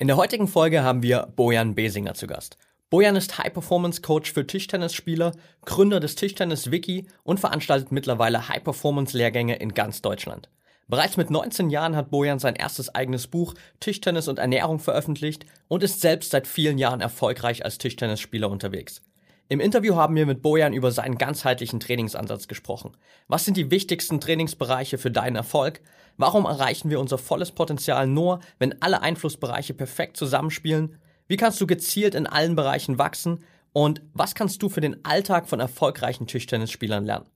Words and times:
In 0.00 0.06
der 0.06 0.16
heutigen 0.16 0.46
Folge 0.46 0.84
haben 0.84 1.02
wir 1.02 1.26
Bojan 1.34 1.74
Besinger 1.74 2.14
zu 2.14 2.28
Gast. 2.28 2.56
Bojan 2.88 3.16
ist 3.16 3.36
High-Performance-Coach 3.36 4.32
für 4.32 4.46
Tischtennisspieler, 4.46 5.32
Gründer 5.64 5.98
des 5.98 6.14
Tischtennis-Wiki 6.14 7.08
und 7.24 7.40
veranstaltet 7.40 7.90
mittlerweile 7.90 8.48
High-Performance-Lehrgänge 8.48 9.56
in 9.56 9.74
ganz 9.74 10.00
Deutschland. 10.00 10.50
Bereits 10.86 11.16
mit 11.16 11.30
19 11.30 11.68
Jahren 11.68 11.96
hat 11.96 12.12
Bojan 12.12 12.38
sein 12.38 12.54
erstes 12.54 12.94
eigenes 12.94 13.26
Buch 13.26 13.54
Tischtennis 13.80 14.28
und 14.28 14.38
Ernährung 14.38 14.78
veröffentlicht 14.78 15.46
und 15.66 15.82
ist 15.82 16.00
selbst 16.00 16.30
seit 16.30 16.46
vielen 16.46 16.78
Jahren 16.78 17.00
erfolgreich 17.00 17.64
als 17.64 17.78
Tischtennisspieler 17.78 18.48
unterwegs. 18.48 19.02
Im 19.50 19.58
Interview 19.58 19.96
haben 19.96 20.14
wir 20.14 20.26
mit 20.26 20.42
Bojan 20.42 20.74
über 20.74 20.92
seinen 20.92 21.18
ganzheitlichen 21.18 21.80
Trainingsansatz 21.80 22.46
gesprochen. 22.46 22.96
Was 23.26 23.46
sind 23.46 23.56
die 23.56 23.70
wichtigsten 23.72 24.20
Trainingsbereiche 24.20 24.96
für 24.96 25.10
deinen 25.10 25.36
Erfolg? 25.36 25.80
Warum 26.18 26.46
erreichen 26.46 26.90
wir 26.90 26.98
unser 26.98 27.16
volles 27.16 27.52
Potenzial 27.52 28.08
nur, 28.08 28.40
wenn 28.58 28.82
alle 28.82 29.02
Einflussbereiche 29.02 29.72
perfekt 29.72 30.16
zusammenspielen? 30.16 30.96
Wie 31.28 31.36
kannst 31.36 31.60
du 31.60 31.66
gezielt 31.66 32.16
in 32.16 32.26
allen 32.26 32.56
Bereichen 32.56 32.98
wachsen? 32.98 33.44
Und 33.72 34.02
was 34.14 34.34
kannst 34.34 34.60
du 34.60 34.68
für 34.68 34.80
den 34.80 35.04
Alltag 35.04 35.48
von 35.48 35.60
erfolgreichen 35.60 36.26
Tischtennisspielern 36.26 37.04
lernen? 37.04 37.26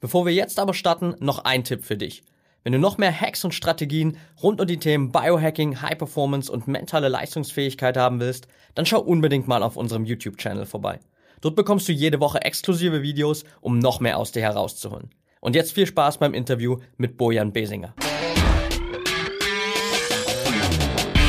Bevor 0.00 0.26
wir 0.26 0.34
jetzt 0.34 0.58
aber 0.58 0.74
starten, 0.74 1.14
noch 1.20 1.44
ein 1.44 1.62
Tipp 1.62 1.84
für 1.84 1.96
dich. 1.96 2.24
Wenn 2.64 2.72
du 2.72 2.80
noch 2.80 2.98
mehr 2.98 3.12
Hacks 3.12 3.44
und 3.44 3.54
Strategien 3.54 4.16
rund 4.42 4.60
um 4.60 4.66
die 4.66 4.78
Themen 4.78 5.12
Biohacking, 5.12 5.80
High 5.80 5.98
Performance 5.98 6.50
und 6.50 6.66
mentale 6.66 7.08
Leistungsfähigkeit 7.08 7.96
haben 7.96 8.18
willst, 8.18 8.48
dann 8.74 8.84
schau 8.84 9.00
unbedingt 9.00 9.46
mal 9.46 9.62
auf 9.62 9.76
unserem 9.76 10.04
YouTube-Channel 10.04 10.66
vorbei. 10.66 10.98
Dort 11.40 11.54
bekommst 11.54 11.86
du 11.86 11.92
jede 11.92 12.18
Woche 12.18 12.42
exklusive 12.42 13.02
Videos, 13.02 13.44
um 13.60 13.78
noch 13.78 14.00
mehr 14.00 14.18
aus 14.18 14.32
dir 14.32 14.42
herauszuholen. 14.42 15.10
Und 15.40 15.54
jetzt 15.54 15.72
viel 15.72 15.86
Spaß 15.86 16.18
beim 16.18 16.34
Interview 16.34 16.78
mit 16.96 17.16
Bojan 17.16 17.52
Besinger. 17.52 17.94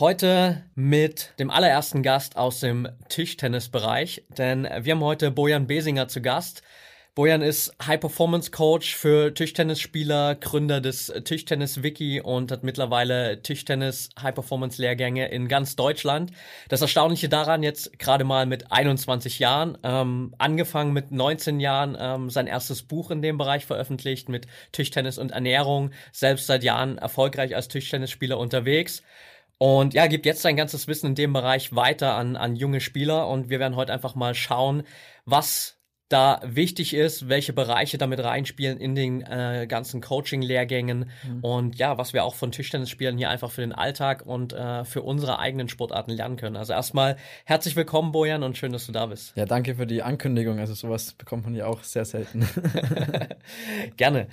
Heute 0.00 0.62
mit 0.76 1.32
dem 1.40 1.50
allerersten 1.50 2.04
Gast 2.04 2.36
aus 2.36 2.60
dem 2.60 2.88
Tischtennisbereich, 3.08 4.22
denn 4.28 4.62
wir 4.62 4.92
haben 4.92 5.02
heute 5.02 5.32
Bojan 5.32 5.66
Besinger 5.66 6.06
zu 6.06 6.22
Gast. 6.22 6.62
Bojan 7.16 7.42
ist 7.42 7.72
High-Performance-Coach 7.84 8.94
für 8.94 9.34
Tischtennisspieler, 9.34 10.36
Gründer 10.36 10.80
des 10.80 11.12
Tischtennis-Wiki 11.24 12.20
und 12.20 12.52
hat 12.52 12.62
mittlerweile 12.62 13.42
Tischtennis-High-Performance-Lehrgänge 13.42 15.26
in 15.32 15.48
ganz 15.48 15.74
Deutschland. 15.74 16.30
Das 16.68 16.80
Erstaunliche 16.80 17.28
daran, 17.28 17.64
jetzt 17.64 17.98
gerade 17.98 18.22
mal 18.22 18.46
mit 18.46 18.70
21 18.70 19.40
Jahren, 19.40 19.78
ähm, 19.82 20.32
angefangen 20.38 20.92
mit 20.92 21.10
19 21.10 21.58
Jahren, 21.58 21.96
ähm, 21.98 22.30
sein 22.30 22.46
erstes 22.46 22.84
Buch 22.84 23.10
in 23.10 23.20
dem 23.20 23.36
Bereich 23.36 23.66
veröffentlicht 23.66 24.28
mit 24.28 24.46
Tischtennis 24.70 25.18
und 25.18 25.32
Ernährung, 25.32 25.90
selbst 26.12 26.46
seit 26.46 26.62
Jahren 26.62 26.98
erfolgreich 26.98 27.56
als 27.56 27.66
Tischtennisspieler 27.66 28.38
unterwegs. 28.38 29.02
Und 29.58 29.92
ja, 29.92 30.06
gibt 30.06 30.24
jetzt 30.24 30.42
sein 30.42 30.56
ganzes 30.56 30.86
Wissen 30.86 31.08
in 31.08 31.14
dem 31.16 31.32
Bereich 31.32 31.74
weiter 31.74 32.14
an, 32.14 32.36
an 32.36 32.54
junge 32.54 32.80
Spieler 32.80 33.28
und 33.28 33.50
wir 33.50 33.58
werden 33.58 33.76
heute 33.76 33.92
einfach 33.92 34.14
mal 34.14 34.34
schauen, 34.34 34.84
was 35.24 35.78
da 36.08 36.40
wichtig 36.42 36.94
ist, 36.94 37.28
welche 37.28 37.52
Bereiche 37.52 37.98
damit 37.98 38.20
reinspielen 38.20 38.78
in 38.78 38.94
den 38.94 39.20
äh, 39.22 39.66
ganzen 39.68 40.00
Coaching-Lehrgängen 40.00 41.10
mhm. 41.22 41.40
und 41.42 41.76
ja, 41.76 41.98
was 41.98 42.14
wir 42.14 42.24
auch 42.24 42.34
von 42.34 42.50
Tischtennisspielern 42.50 43.18
hier 43.18 43.28
einfach 43.28 43.50
für 43.50 43.60
den 43.60 43.72
Alltag 43.72 44.24
und 44.24 44.54
äh, 44.54 44.84
für 44.84 45.02
unsere 45.02 45.38
eigenen 45.38 45.68
Sportarten 45.68 46.12
lernen 46.12 46.36
können. 46.36 46.56
Also 46.56 46.72
erstmal 46.72 47.16
herzlich 47.44 47.76
willkommen, 47.76 48.12
Bojan, 48.12 48.42
und 48.42 48.56
schön, 48.56 48.72
dass 48.72 48.86
du 48.86 48.92
da 48.92 49.06
bist. 49.06 49.36
Ja, 49.36 49.44
danke 49.44 49.74
für 49.74 49.86
die 49.86 50.02
Ankündigung. 50.02 50.58
Also 50.58 50.72
sowas 50.72 51.12
bekommt 51.12 51.44
man 51.44 51.54
ja 51.54 51.66
auch 51.66 51.82
sehr 51.82 52.06
selten. 52.06 52.48
Gerne. 53.98 54.28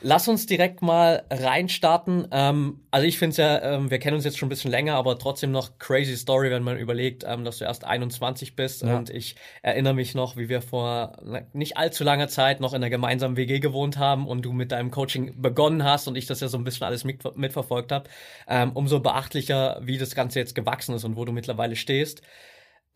Lass 0.00 0.28
uns 0.28 0.46
direkt 0.46 0.80
mal 0.80 1.24
reinstarten. 1.28 2.28
Ähm, 2.30 2.80
also 2.92 3.06
ich 3.06 3.18
finde 3.18 3.30
es 3.32 3.36
ja, 3.38 3.60
ähm, 3.62 3.90
wir 3.90 3.98
kennen 3.98 4.14
uns 4.14 4.24
jetzt 4.24 4.38
schon 4.38 4.46
ein 4.46 4.50
bisschen 4.50 4.70
länger, 4.70 4.94
aber 4.94 5.18
trotzdem 5.18 5.50
noch 5.50 5.78
crazy 5.78 6.16
Story, 6.16 6.50
wenn 6.50 6.62
man 6.62 6.78
überlegt, 6.78 7.24
ähm, 7.26 7.44
dass 7.44 7.58
du 7.58 7.64
erst 7.64 7.84
21 7.84 8.54
bist. 8.54 8.82
Ja. 8.82 8.96
Und 8.96 9.10
ich 9.10 9.34
erinnere 9.62 9.94
mich 9.94 10.14
noch, 10.14 10.36
wie 10.36 10.48
wir 10.48 10.62
vor 10.62 11.16
nicht 11.52 11.76
allzu 11.76 12.04
langer 12.04 12.28
Zeit 12.28 12.60
noch 12.60 12.74
in 12.74 12.76
einer 12.76 12.90
gemeinsamen 12.90 13.36
WG 13.36 13.58
gewohnt 13.58 13.98
haben 13.98 14.28
und 14.28 14.42
du 14.42 14.52
mit 14.52 14.70
deinem 14.70 14.92
Coaching 14.92 15.40
begonnen 15.42 15.82
hast 15.82 16.06
und 16.06 16.16
ich 16.16 16.26
das 16.26 16.40
ja 16.40 16.48
so 16.48 16.58
ein 16.58 16.64
bisschen 16.64 16.86
alles 16.86 17.02
mit, 17.02 17.36
mitverfolgt 17.36 17.90
habe. 17.90 18.08
Ähm, 18.46 18.70
umso 18.74 19.00
beachtlicher, 19.00 19.80
wie 19.82 19.98
das 19.98 20.14
Ganze 20.14 20.38
jetzt 20.38 20.54
gewachsen 20.54 20.94
ist 20.94 21.04
und 21.04 21.16
wo 21.16 21.24
du 21.24 21.32
mittlerweile 21.32 21.74
stehst. 21.74 22.22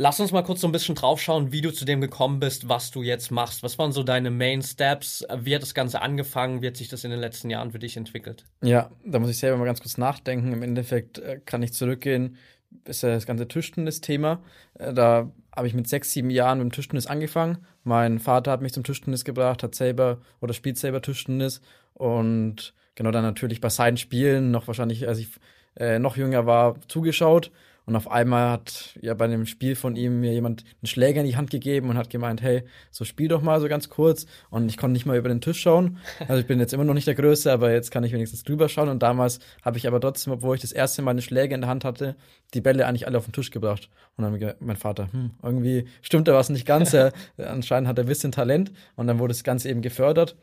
Lass 0.02 0.18
uns 0.18 0.32
mal 0.32 0.42
kurz 0.42 0.60
so 0.62 0.66
ein 0.66 0.72
bisschen 0.72 0.96
draufschauen, 0.96 1.52
wie 1.52 1.60
du 1.60 1.72
zu 1.72 1.84
dem 1.84 2.00
gekommen 2.00 2.40
bist, 2.40 2.68
was 2.68 2.90
du 2.90 3.04
jetzt 3.04 3.30
machst. 3.30 3.62
Was 3.62 3.78
waren 3.78 3.92
so 3.92 4.02
deine 4.02 4.32
Main 4.32 4.60
Steps? 4.60 5.24
Wie 5.38 5.54
hat 5.54 5.62
das 5.62 5.74
Ganze 5.74 6.02
angefangen? 6.02 6.60
Wie 6.60 6.66
hat 6.66 6.76
sich 6.76 6.88
das 6.88 7.04
in 7.04 7.12
den 7.12 7.20
letzten 7.20 7.50
Jahren 7.50 7.70
für 7.70 7.78
dich 7.78 7.96
entwickelt? 7.96 8.44
Ja, 8.64 8.90
da 9.04 9.20
muss 9.20 9.30
ich 9.30 9.38
selber 9.38 9.58
mal 9.58 9.64
ganz 9.64 9.80
kurz 9.80 9.98
nachdenken. 9.98 10.52
Im 10.52 10.64
Endeffekt 10.64 11.20
äh, 11.20 11.38
kann 11.46 11.62
ich 11.62 11.72
zurückgehen, 11.72 12.36
ist 12.84 13.04
ja 13.04 13.10
das 13.10 13.26
ganze 13.26 13.46
Tischtennis-Thema. 13.46 14.42
Äh, 14.74 14.92
da 14.92 15.30
habe 15.54 15.68
ich 15.68 15.74
mit 15.74 15.88
sechs, 15.88 16.10
sieben 16.10 16.30
Jahren 16.30 16.58
mit 16.58 16.64
dem 16.64 16.72
Tischtennis 16.72 17.06
angefangen. 17.06 17.58
Mein 17.84 18.18
Vater 18.18 18.50
hat 18.50 18.60
mich 18.60 18.72
zum 18.72 18.82
Tischtennis 18.82 19.24
gebracht, 19.24 19.62
hat 19.62 19.76
selber 19.76 20.18
oder 20.40 20.52
spielt 20.52 20.78
selber 20.78 21.00
Tischtennis 21.00 21.60
und 21.94 22.74
genau 22.96 23.12
dann 23.12 23.22
natürlich 23.22 23.60
bei 23.60 23.68
seinen 23.68 23.98
Spielen 23.98 24.50
noch 24.50 24.66
wahrscheinlich, 24.66 25.06
als 25.06 25.20
ich 25.20 25.28
äh, 25.76 26.00
noch 26.00 26.16
jünger 26.16 26.44
war, 26.44 26.74
zugeschaut 26.88 27.52
und 27.84 27.96
auf 27.96 28.10
einmal 28.10 28.50
hat 28.50 28.96
ja 29.00 29.14
bei 29.14 29.24
einem 29.24 29.44
Spiel 29.46 29.74
von 29.74 29.96
ihm 29.96 30.20
mir 30.20 30.32
jemand 30.32 30.62
einen 30.62 30.86
Schläger 30.86 31.20
in 31.20 31.26
die 31.26 31.36
Hand 31.36 31.50
gegeben 31.50 31.90
und 31.90 31.98
hat 31.98 32.10
gemeint, 32.10 32.40
hey, 32.40 32.62
so 32.90 33.04
spiel 33.04 33.28
doch 33.28 33.42
mal 33.42 33.60
so 33.60 33.68
ganz 33.68 33.88
kurz. 33.88 34.26
Und 34.50 34.68
ich 34.68 34.76
konnte 34.76 34.92
nicht 34.92 35.04
mal 35.04 35.16
über 35.16 35.28
den 35.28 35.40
Tisch 35.40 35.60
schauen. 35.60 35.98
Also 36.28 36.40
ich 36.40 36.46
bin 36.46 36.60
jetzt 36.60 36.72
immer 36.72 36.84
noch 36.84 36.94
nicht 36.94 37.08
der 37.08 37.16
Größte, 37.16 37.50
aber 37.52 37.72
jetzt 37.72 37.90
kann 37.90 38.04
ich 38.04 38.12
wenigstens 38.12 38.44
drüber 38.44 38.68
schauen. 38.68 38.88
Und 38.88 39.02
damals 39.02 39.40
habe 39.62 39.78
ich 39.78 39.88
aber 39.88 40.00
trotzdem, 40.00 40.32
obwohl 40.32 40.54
ich 40.54 40.62
das 40.62 40.72
erste 40.72 41.02
Mal 41.02 41.10
eine 41.10 41.22
Schläge 41.22 41.54
in 41.54 41.60
der 41.60 41.70
Hand 41.70 41.84
hatte, 41.84 42.16
die 42.54 42.60
Bälle 42.60 42.86
eigentlich 42.86 43.06
alle 43.06 43.18
auf 43.18 43.24
den 43.24 43.32
Tisch 43.32 43.50
gebracht. 43.50 43.90
Und 44.16 44.24
dann 44.24 44.54
mein 44.60 44.76
Vater, 44.76 45.12
hm, 45.12 45.32
irgendwie 45.42 45.86
stimmt 46.02 46.28
da 46.28 46.34
was 46.34 46.50
nicht 46.50 46.66
ganz. 46.66 46.94
anscheinend 47.36 47.88
hat 47.88 47.98
er 47.98 48.04
ein 48.04 48.08
bisschen 48.08 48.32
Talent. 48.32 48.72
Und 48.94 49.08
dann 49.08 49.18
wurde 49.18 49.32
das 49.32 49.42
Ganze 49.42 49.68
eben 49.68 49.82
gefördert. 49.82 50.36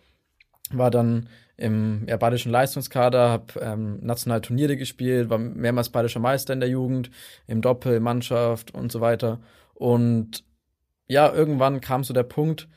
War 0.71 0.91
dann 0.91 1.29
im 1.59 2.05
ja, 2.07 2.17
badischen 2.17 2.51
Leistungskader, 2.51 3.29
habe 3.29 3.59
ähm, 3.61 3.99
nationale 4.01 4.41
Turniere 4.41 4.77
gespielt, 4.77 5.29
war 5.29 5.37
mehrmals 5.37 5.89
badischer 5.89 6.19
Meister 6.19 6.53
in 6.53 6.61
der 6.61 6.69
Jugend, 6.69 7.11
im 7.47 7.61
Doppel, 7.61 7.99
Mannschaft 7.99 8.73
und 8.73 8.91
so 8.91 9.01
weiter. 9.01 9.39
Und 9.73 10.43
ja, 11.07 11.31
irgendwann 11.31 11.81
kam 11.81 12.03
so 12.03 12.13
der 12.13 12.23
Punkt, 12.23 12.67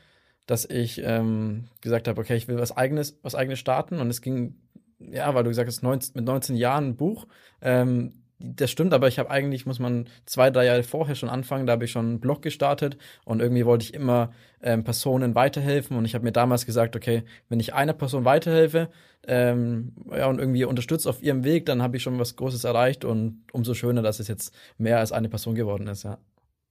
dass 0.45 0.65
ich 0.65 1.01
ähm, 1.03 1.65
gesagt 1.81 2.07
habe, 2.07 2.19
okay, 2.19 2.35
ich 2.35 2.47
will 2.47 2.57
was 2.57 2.75
eigenes, 2.75 3.17
was 3.21 3.35
eigenes 3.35 3.59
starten. 3.59 3.99
Und 3.99 4.09
es 4.09 4.21
ging, 4.21 4.55
ja, 4.99 5.33
weil 5.33 5.43
du 5.43 5.49
gesagt 5.49 5.69
hast, 5.69 5.83
19, 5.83 6.13
mit 6.15 6.25
19 6.25 6.55
Jahren 6.55 6.89
ein 6.89 6.95
Buch. 6.97 7.27
Ähm, 7.61 8.22
das 8.45 8.69
stimmt, 8.69 8.93
aber 8.93 9.07
ich 9.07 9.19
habe 9.19 9.31
eigentlich, 9.31 9.65
muss 9.65 9.79
man 9.79 10.09
zwei, 10.25 10.51
drei 10.51 10.65
Jahre 10.65 10.83
vorher 10.83 11.15
schon 11.15 11.29
anfangen, 11.29 11.65
da 11.65 11.73
habe 11.73 11.85
ich 11.85 11.91
schon 11.91 12.05
einen 12.05 12.19
Blog 12.19 12.41
gestartet 12.41 12.97
und 13.23 13.41
irgendwie 13.41 13.65
wollte 13.65 13.85
ich 13.85 13.93
immer 13.93 14.33
ähm, 14.61 14.83
Personen 14.83 15.33
weiterhelfen 15.33 15.95
und 15.95 16.03
ich 16.03 16.13
habe 16.13 16.25
mir 16.25 16.33
damals 16.33 16.65
gesagt, 16.65 16.97
okay, 16.97 17.23
wenn 17.47 17.61
ich 17.61 17.73
einer 17.73 17.93
Person 17.93 18.25
weiterhelfe 18.25 18.89
ähm, 19.25 19.93
ja, 20.11 20.27
und 20.27 20.39
irgendwie 20.39 20.65
unterstütze 20.65 21.09
auf 21.09 21.23
ihrem 21.23 21.45
Weg, 21.45 21.65
dann 21.65 21.81
habe 21.81 21.95
ich 21.95 22.03
schon 22.03 22.19
was 22.19 22.35
Großes 22.35 22.65
erreicht 22.65 23.05
und 23.05 23.43
umso 23.53 23.73
schöner, 23.73 24.01
dass 24.01 24.19
es 24.19 24.27
jetzt 24.27 24.53
mehr 24.77 24.99
als 24.99 25.13
eine 25.13 25.29
Person 25.29 25.55
geworden 25.55 25.87
ist, 25.87 26.03
ja. 26.03 26.17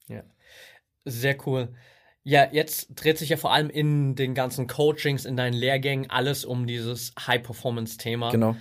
Ja, 0.08 0.24
sehr 1.06 1.36
cool. 1.46 1.68
Ja, 2.22 2.48
jetzt 2.52 2.88
dreht 2.94 3.16
sich 3.16 3.30
ja 3.30 3.38
vor 3.38 3.52
allem 3.52 3.70
in 3.70 4.14
den 4.14 4.34
ganzen 4.34 4.66
Coachings, 4.66 5.24
in 5.24 5.38
deinen 5.38 5.54
Lehrgängen 5.54 6.10
alles 6.10 6.44
um 6.44 6.66
dieses 6.66 7.14
High-Performance-Thema. 7.26 8.30
Genau. 8.30 8.56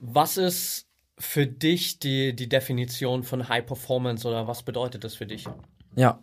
Was 0.00 0.36
ist 0.36 0.86
für 1.18 1.46
dich 1.46 1.98
die, 1.98 2.34
die 2.34 2.48
Definition 2.48 3.22
von 3.22 3.48
High 3.48 3.64
Performance 3.64 4.26
oder 4.26 4.46
was 4.46 4.62
bedeutet 4.62 5.04
das 5.04 5.14
für 5.14 5.26
dich? 5.26 5.46
Ja, 5.94 6.20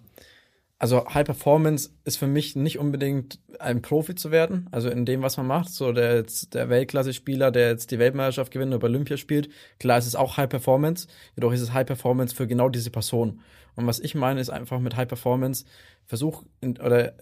also 0.83 1.07
High 1.07 1.23
Performance 1.23 1.91
ist 2.03 2.17
für 2.17 2.27
mich 2.27 2.57
nicht 2.57 2.77
unbedingt 2.77 3.39
ein 3.57 3.81
Profi 3.81 4.15
zu 4.15 4.31
werden, 4.31 4.67
also 4.71 4.89
in 4.89 5.05
dem, 5.05 5.21
was 5.21 5.37
man 5.37 5.47
macht. 5.47 5.69
So 5.69 5.93
der, 5.93 6.25
der 6.51 6.67
Weltklasse-Spieler, 6.67 7.51
der 7.51 7.69
jetzt 7.69 7.89
die 7.91 7.99
Weltmeisterschaft 7.99 8.51
gewinnt 8.51 8.73
oder 8.73 8.83
Olympia 8.83 9.15
spielt, 9.15 9.47
klar 9.79 9.97
ist 9.97 10.07
es 10.07 10.15
auch 10.15 10.35
High 10.35 10.49
Performance, 10.49 11.07
jedoch 11.37 11.53
ist 11.53 11.61
es 11.61 11.71
High 11.71 11.85
Performance 11.85 12.35
für 12.35 12.47
genau 12.47 12.67
diese 12.67 12.91
Person. 12.91 13.39
Und 13.75 13.87
was 13.87 14.01
ich 14.01 14.13
meine, 14.13 14.41
ist 14.41 14.49
einfach 14.49 14.79
mit 14.79 14.97
High 14.97 15.07
Performance, 15.07 15.63
versuch 16.05 16.43
in, 16.59 16.77
oder 16.77 17.13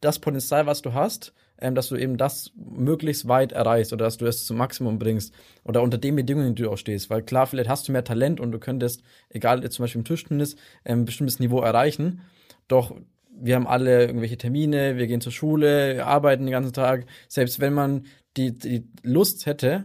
das 0.00 0.18
Potenzial, 0.18 0.66
was 0.66 0.82
du 0.82 0.92
hast, 0.92 1.32
ähm, 1.60 1.74
dass 1.74 1.88
du 1.88 1.96
eben 1.96 2.16
das 2.16 2.52
möglichst 2.56 3.28
weit 3.28 3.52
erreichst 3.52 3.92
oder 3.92 4.04
dass 4.04 4.16
du 4.16 4.26
es 4.26 4.46
zum 4.46 4.56
Maximum 4.56 4.98
bringst 4.98 5.34
oder 5.64 5.82
unter 5.82 5.98
den 5.98 6.16
Bedingungen, 6.16 6.54
die 6.54 6.62
du 6.62 6.70
auch 6.70 6.78
stehst. 6.78 7.10
Weil 7.10 7.22
klar, 7.22 7.46
vielleicht 7.46 7.68
hast 7.68 7.88
du 7.88 7.92
mehr 7.92 8.04
Talent 8.04 8.40
und 8.40 8.52
du 8.52 8.58
könntest, 8.58 9.02
egal 9.28 9.62
jetzt 9.62 9.74
zum 9.74 9.84
Beispiel 9.84 10.00
im 10.00 10.04
Tischtennis, 10.04 10.56
ähm, 10.84 11.00
ein 11.00 11.04
bestimmtes 11.04 11.40
Niveau 11.40 11.60
erreichen. 11.60 12.22
Doch 12.68 12.94
wir 13.40 13.54
haben 13.54 13.66
alle 13.66 14.06
irgendwelche 14.06 14.36
Termine, 14.36 14.96
wir 14.96 15.06
gehen 15.06 15.20
zur 15.20 15.32
Schule, 15.32 15.94
wir 15.96 16.06
arbeiten 16.06 16.44
den 16.44 16.52
ganzen 16.52 16.72
Tag. 16.72 17.06
Selbst 17.28 17.60
wenn 17.60 17.72
man 17.72 18.06
die, 18.36 18.56
die 18.56 18.88
Lust 19.02 19.46
hätte, 19.46 19.84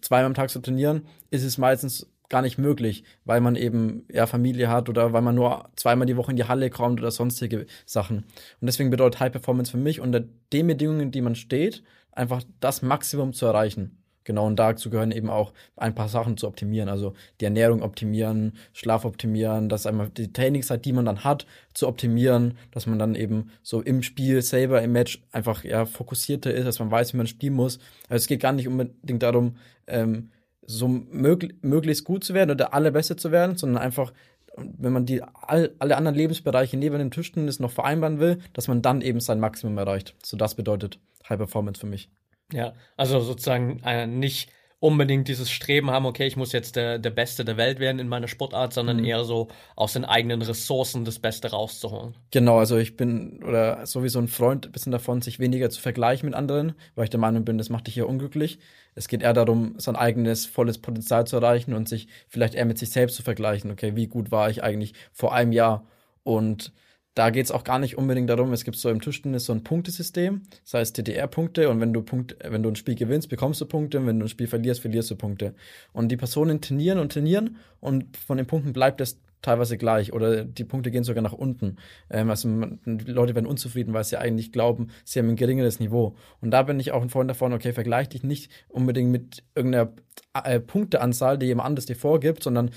zweimal 0.00 0.26
am 0.26 0.34
Tag 0.34 0.50
zu 0.50 0.60
trainieren, 0.60 1.06
ist 1.30 1.44
es 1.44 1.58
meistens 1.58 2.06
gar 2.28 2.42
nicht 2.42 2.58
möglich, 2.58 3.04
weil 3.24 3.40
man 3.40 3.56
eben 3.56 4.06
ja 4.10 4.26
Familie 4.26 4.68
hat 4.68 4.88
oder 4.88 5.12
weil 5.12 5.22
man 5.22 5.34
nur 5.34 5.68
zweimal 5.76 6.06
die 6.06 6.16
Woche 6.16 6.30
in 6.30 6.36
die 6.36 6.44
Halle 6.44 6.70
kommt 6.70 7.00
oder 7.00 7.10
sonstige 7.10 7.66
Sachen. 7.86 8.18
Und 8.60 8.66
deswegen 8.66 8.90
bedeutet 8.90 9.20
High 9.20 9.32
Performance 9.32 9.70
für 9.70 9.78
mich 9.78 10.00
unter 10.00 10.20
den 10.52 10.66
Bedingungen, 10.66 11.10
die 11.10 11.20
man 11.20 11.34
steht, 11.34 11.82
einfach 12.12 12.42
das 12.60 12.82
Maximum 12.82 13.32
zu 13.32 13.46
erreichen. 13.46 14.04
Genau, 14.24 14.46
und 14.46 14.56
dazu 14.56 14.88
gehören 14.88 15.12
eben 15.12 15.28
auch 15.28 15.52
ein 15.76 15.94
paar 15.94 16.08
Sachen 16.08 16.38
zu 16.38 16.48
optimieren. 16.48 16.88
Also 16.88 17.12
die 17.40 17.44
Ernährung 17.44 17.82
optimieren, 17.82 18.54
Schlaf 18.72 19.04
optimieren, 19.04 19.68
dass 19.68 19.86
einmal 19.86 20.08
die 20.08 20.32
Trainingszeit, 20.32 20.84
die 20.86 20.94
man 20.94 21.04
dann 21.04 21.24
hat, 21.24 21.46
zu 21.74 21.86
optimieren, 21.86 22.56
dass 22.70 22.86
man 22.86 22.98
dann 22.98 23.14
eben 23.16 23.50
so 23.62 23.82
im 23.82 24.02
Spiel 24.02 24.40
selber, 24.40 24.80
im 24.80 24.92
Match 24.92 25.22
einfach 25.30 25.62
ja 25.62 25.84
fokussierter 25.84 26.54
ist, 26.54 26.64
dass 26.64 26.78
man 26.78 26.90
weiß, 26.90 27.12
wie 27.12 27.18
man 27.18 27.26
spielen 27.26 27.52
muss. 27.52 27.78
Also 28.08 28.22
es 28.22 28.26
geht 28.26 28.40
gar 28.40 28.52
nicht 28.52 28.66
unbedingt 28.66 29.22
darum, 29.22 29.56
ähm, 29.86 30.30
so 30.66 30.88
mög 30.88 31.62
möglichst 31.62 32.04
gut 32.04 32.24
zu 32.24 32.34
werden 32.34 32.50
oder 32.50 32.56
der 32.56 32.74
allerbeste 32.74 33.16
zu 33.16 33.32
werden, 33.32 33.56
sondern 33.56 33.82
einfach, 33.82 34.12
wenn 34.56 34.92
man 34.92 35.06
die 35.06 35.22
all, 35.22 35.74
alle 35.78 35.96
anderen 35.96 36.16
Lebensbereiche 36.16 36.76
neben 36.76 36.98
dem 36.98 37.10
Tischtennis 37.10 37.60
noch 37.60 37.70
vereinbaren 37.70 38.20
will, 38.20 38.38
dass 38.52 38.68
man 38.68 38.82
dann 38.82 39.00
eben 39.00 39.20
sein 39.20 39.40
Maximum 39.40 39.78
erreicht. 39.78 40.14
So 40.22 40.36
das 40.36 40.54
bedeutet 40.54 40.98
High 41.28 41.38
Performance 41.38 41.80
für 41.80 41.86
mich. 41.86 42.08
Ja, 42.52 42.74
also 42.96 43.20
sozusagen 43.20 43.80
äh, 43.84 44.06
nicht 44.06 44.50
unbedingt 44.84 45.28
dieses 45.28 45.50
Streben 45.50 45.90
haben, 45.90 46.04
okay, 46.04 46.26
ich 46.26 46.36
muss 46.36 46.52
jetzt 46.52 46.76
der, 46.76 46.98
der 46.98 47.08
Beste 47.08 47.42
der 47.46 47.56
Welt 47.56 47.78
werden 47.78 47.98
in 47.98 48.06
meiner 48.06 48.28
Sportart, 48.28 48.74
sondern 48.74 48.98
mhm. 48.98 49.06
eher 49.06 49.24
so 49.24 49.48
aus 49.76 49.94
den 49.94 50.04
eigenen 50.04 50.42
Ressourcen 50.42 51.06
das 51.06 51.18
Beste 51.18 51.52
rauszuholen. 51.52 52.14
Genau, 52.32 52.58
also 52.58 52.76
ich 52.76 52.94
bin 52.94 53.42
oder 53.42 53.86
sowieso 53.86 54.18
ein 54.18 54.28
Freund 54.28 54.66
ein 54.66 54.72
bisschen 54.72 54.92
davon, 54.92 55.22
sich 55.22 55.38
weniger 55.38 55.70
zu 55.70 55.80
vergleichen 55.80 56.28
mit 56.28 56.34
anderen, 56.34 56.74
weil 56.96 57.04
ich 57.04 57.10
der 57.10 57.18
Meinung 57.18 57.46
bin, 57.46 57.56
das 57.56 57.70
macht 57.70 57.86
dich 57.86 57.94
hier 57.94 58.06
unglücklich. 58.06 58.58
Es 58.94 59.08
geht 59.08 59.22
eher 59.22 59.32
darum, 59.32 59.74
sein 59.78 59.96
eigenes 59.96 60.44
volles 60.44 60.76
Potenzial 60.76 61.26
zu 61.26 61.36
erreichen 61.36 61.72
und 61.72 61.88
sich 61.88 62.06
vielleicht 62.28 62.54
eher 62.54 62.66
mit 62.66 62.76
sich 62.76 62.90
selbst 62.90 63.16
zu 63.16 63.22
vergleichen. 63.22 63.70
Okay, 63.70 63.96
wie 63.96 64.06
gut 64.06 64.30
war 64.30 64.50
ich 64.50 64.62
eigentlich 64.62 64.92
vor 65.14 65.32
einem 65.32 65.52
Jahr? 65.52 65.86
Und 66.24 66.74
da 67.14 67.30
geht 67.30 67.46
es 67.46 67.52
auch 67.52 67.64
gar 67.64 67.78
nicht 67.78 67.96
unbedingt 67.96 68.28
darum, 68.28 68.52
es 68.52 68.64
gibt 68.64 68.76
so 68.76 68.90
im 68.90 69.00
Tischtennis 69.00 69.44
so 69.44 69.52
ein 69.52 69.62
Punktesystem, 69.62 70.42
das 70.64 70.74
heißt 70.74 70.96
TDR-Punkte 70.96 71.70
und 71.70 71.80
wenn 71.80 71.92
du 71.92 72.02
Punkt, 72.02 72.36
wenn 72.42 72.62
du 72.62 72.68
ein 72.68 72.76
Spiel 72.76 72.96
gewinnst, 72.96 73.28
bekommst 73.28 73.60
du 73.60 73.66
Punkte 73.66 74.00
und 74.00 74.06
wenn 74.06 74.18
du 74.18 74.26
ein 74.26 74.28
Spiel 74.28 74.48
verlierst, 74.48 74.80
verlierst 74.80 75.10
du 75.10 75.16
Punkte. 75.16 75.54
Und 75.92 76.08
die 76.08 76.16
Personen 76.16 76.60
trainieren 76.60 76.98
und 76.98 77.12
trainieren 77.12 77.56
und 77.80 78.16
von 78.16 78.36
den 78.36 78.46
Punkten 78.46 78.72
bleibt 78.72 79.00
es 79.00 79.20
teilweise 79.42 79.76
gleich 79.76 80.12
oder 80.12 80.44
die 80.44 80.64
Punkte 80.64 80.90
gehen 80.90 81.04
sogar 81.04 81.22
nach 81.22 81.32
unten. 81.32 81.76
Ähm, 82.10 82.30
also 82.30 82.48
die 82.86 83.12
Leute 83.12 83.34
werden 83.34 83.46
unzufrieden, 83.46 83.94
weil 83.94 84.04
sie 84.04 84.18
eigentlich 84.18 84.52
glauben, 84.52 84.88
sie 85.04 85.18
haben 85.18 85.28
ein 85.28 85.36
geringeres 85.36 85.80
Niveau. 85.80 86.16
Und 86.40 86.50
da 86.50 86.62
bin 86.62 86.80
ich 86.80 86.92
auch 86.92 87.02
ein 87.02 87.10
Freund 87.10 87.30
davon, 87.30 87.52
okay, 87.52 87.72
vergleich 87.72 88.08
dich 88.08 88.22
nicht 88.22 88.50
unbedingt 88.68 89.10
mit 89.10 89.44
irgendeiner 89.54 89.92
äh, 90.42 90.60
Punkteanzahl, 90.60 91.38
die 91.38 91.46
jemand 91.46 91.66
anderes 91.66 91.86
dir 91.86 91.96
vorgibt, 91.96 92.42
sondern 92.42 92.70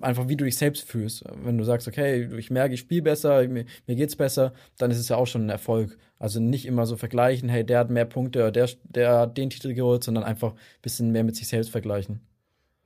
einfach, 0.00 0.28
wie 0.28 0.36
du 0.36 0.44
dich 0.44 0.56
selbst 0.56 0.84
fühlst. 0.88 1.24
Wenn 1.42 1.58
du 1.58 1.64
sagst, 1.64 1.88
okay, 1.88 2.28
ich 2.36 2.50
merke, 2.50 2.74
ich 2.74 2.80
spiele 2.80 3.02
besser, 3.02 3.46
mir, 3.48 3.64
mir 3.86 3.96
geht's 3.96 4.16
besser, 4.16 4.52
dann 4.78 4.90
ist 4.90 4.98
es 4.98 5.08
ja 5.08 5.16
auch 5.16 5.26
schon 5.26 5.46
ein 5.46 5.50
Erfolg. 5.50 5.98
Also 6.18 6.38
nicht 6.38 6.66
immer 6.66 6.86
so 6.86 6.96
vergleichen, 6.96 7.48
hey, 7.48 7.64
der 7.64 7.80
hat 7.80 7.90
mehr 7.90 8.04
Punkte 8.04 8.40
oder 8.40 8.52
der, 8.52 8.68
der 8.84 9.18
hat 9.18 9.36
den 9.36 9.50
Titel 9.50 9.74
geholt, 9.74 10.04
sondern 10.04 10.24
einfach 10.24 10.52
ein 10.52 10.58
bisschen 10.82 11.10
mehr 11.10 11.24
mit 11.24 11.34
sich 11.34 11.48
selbst 11.48 11.70
vergleichen. 11.70 12.20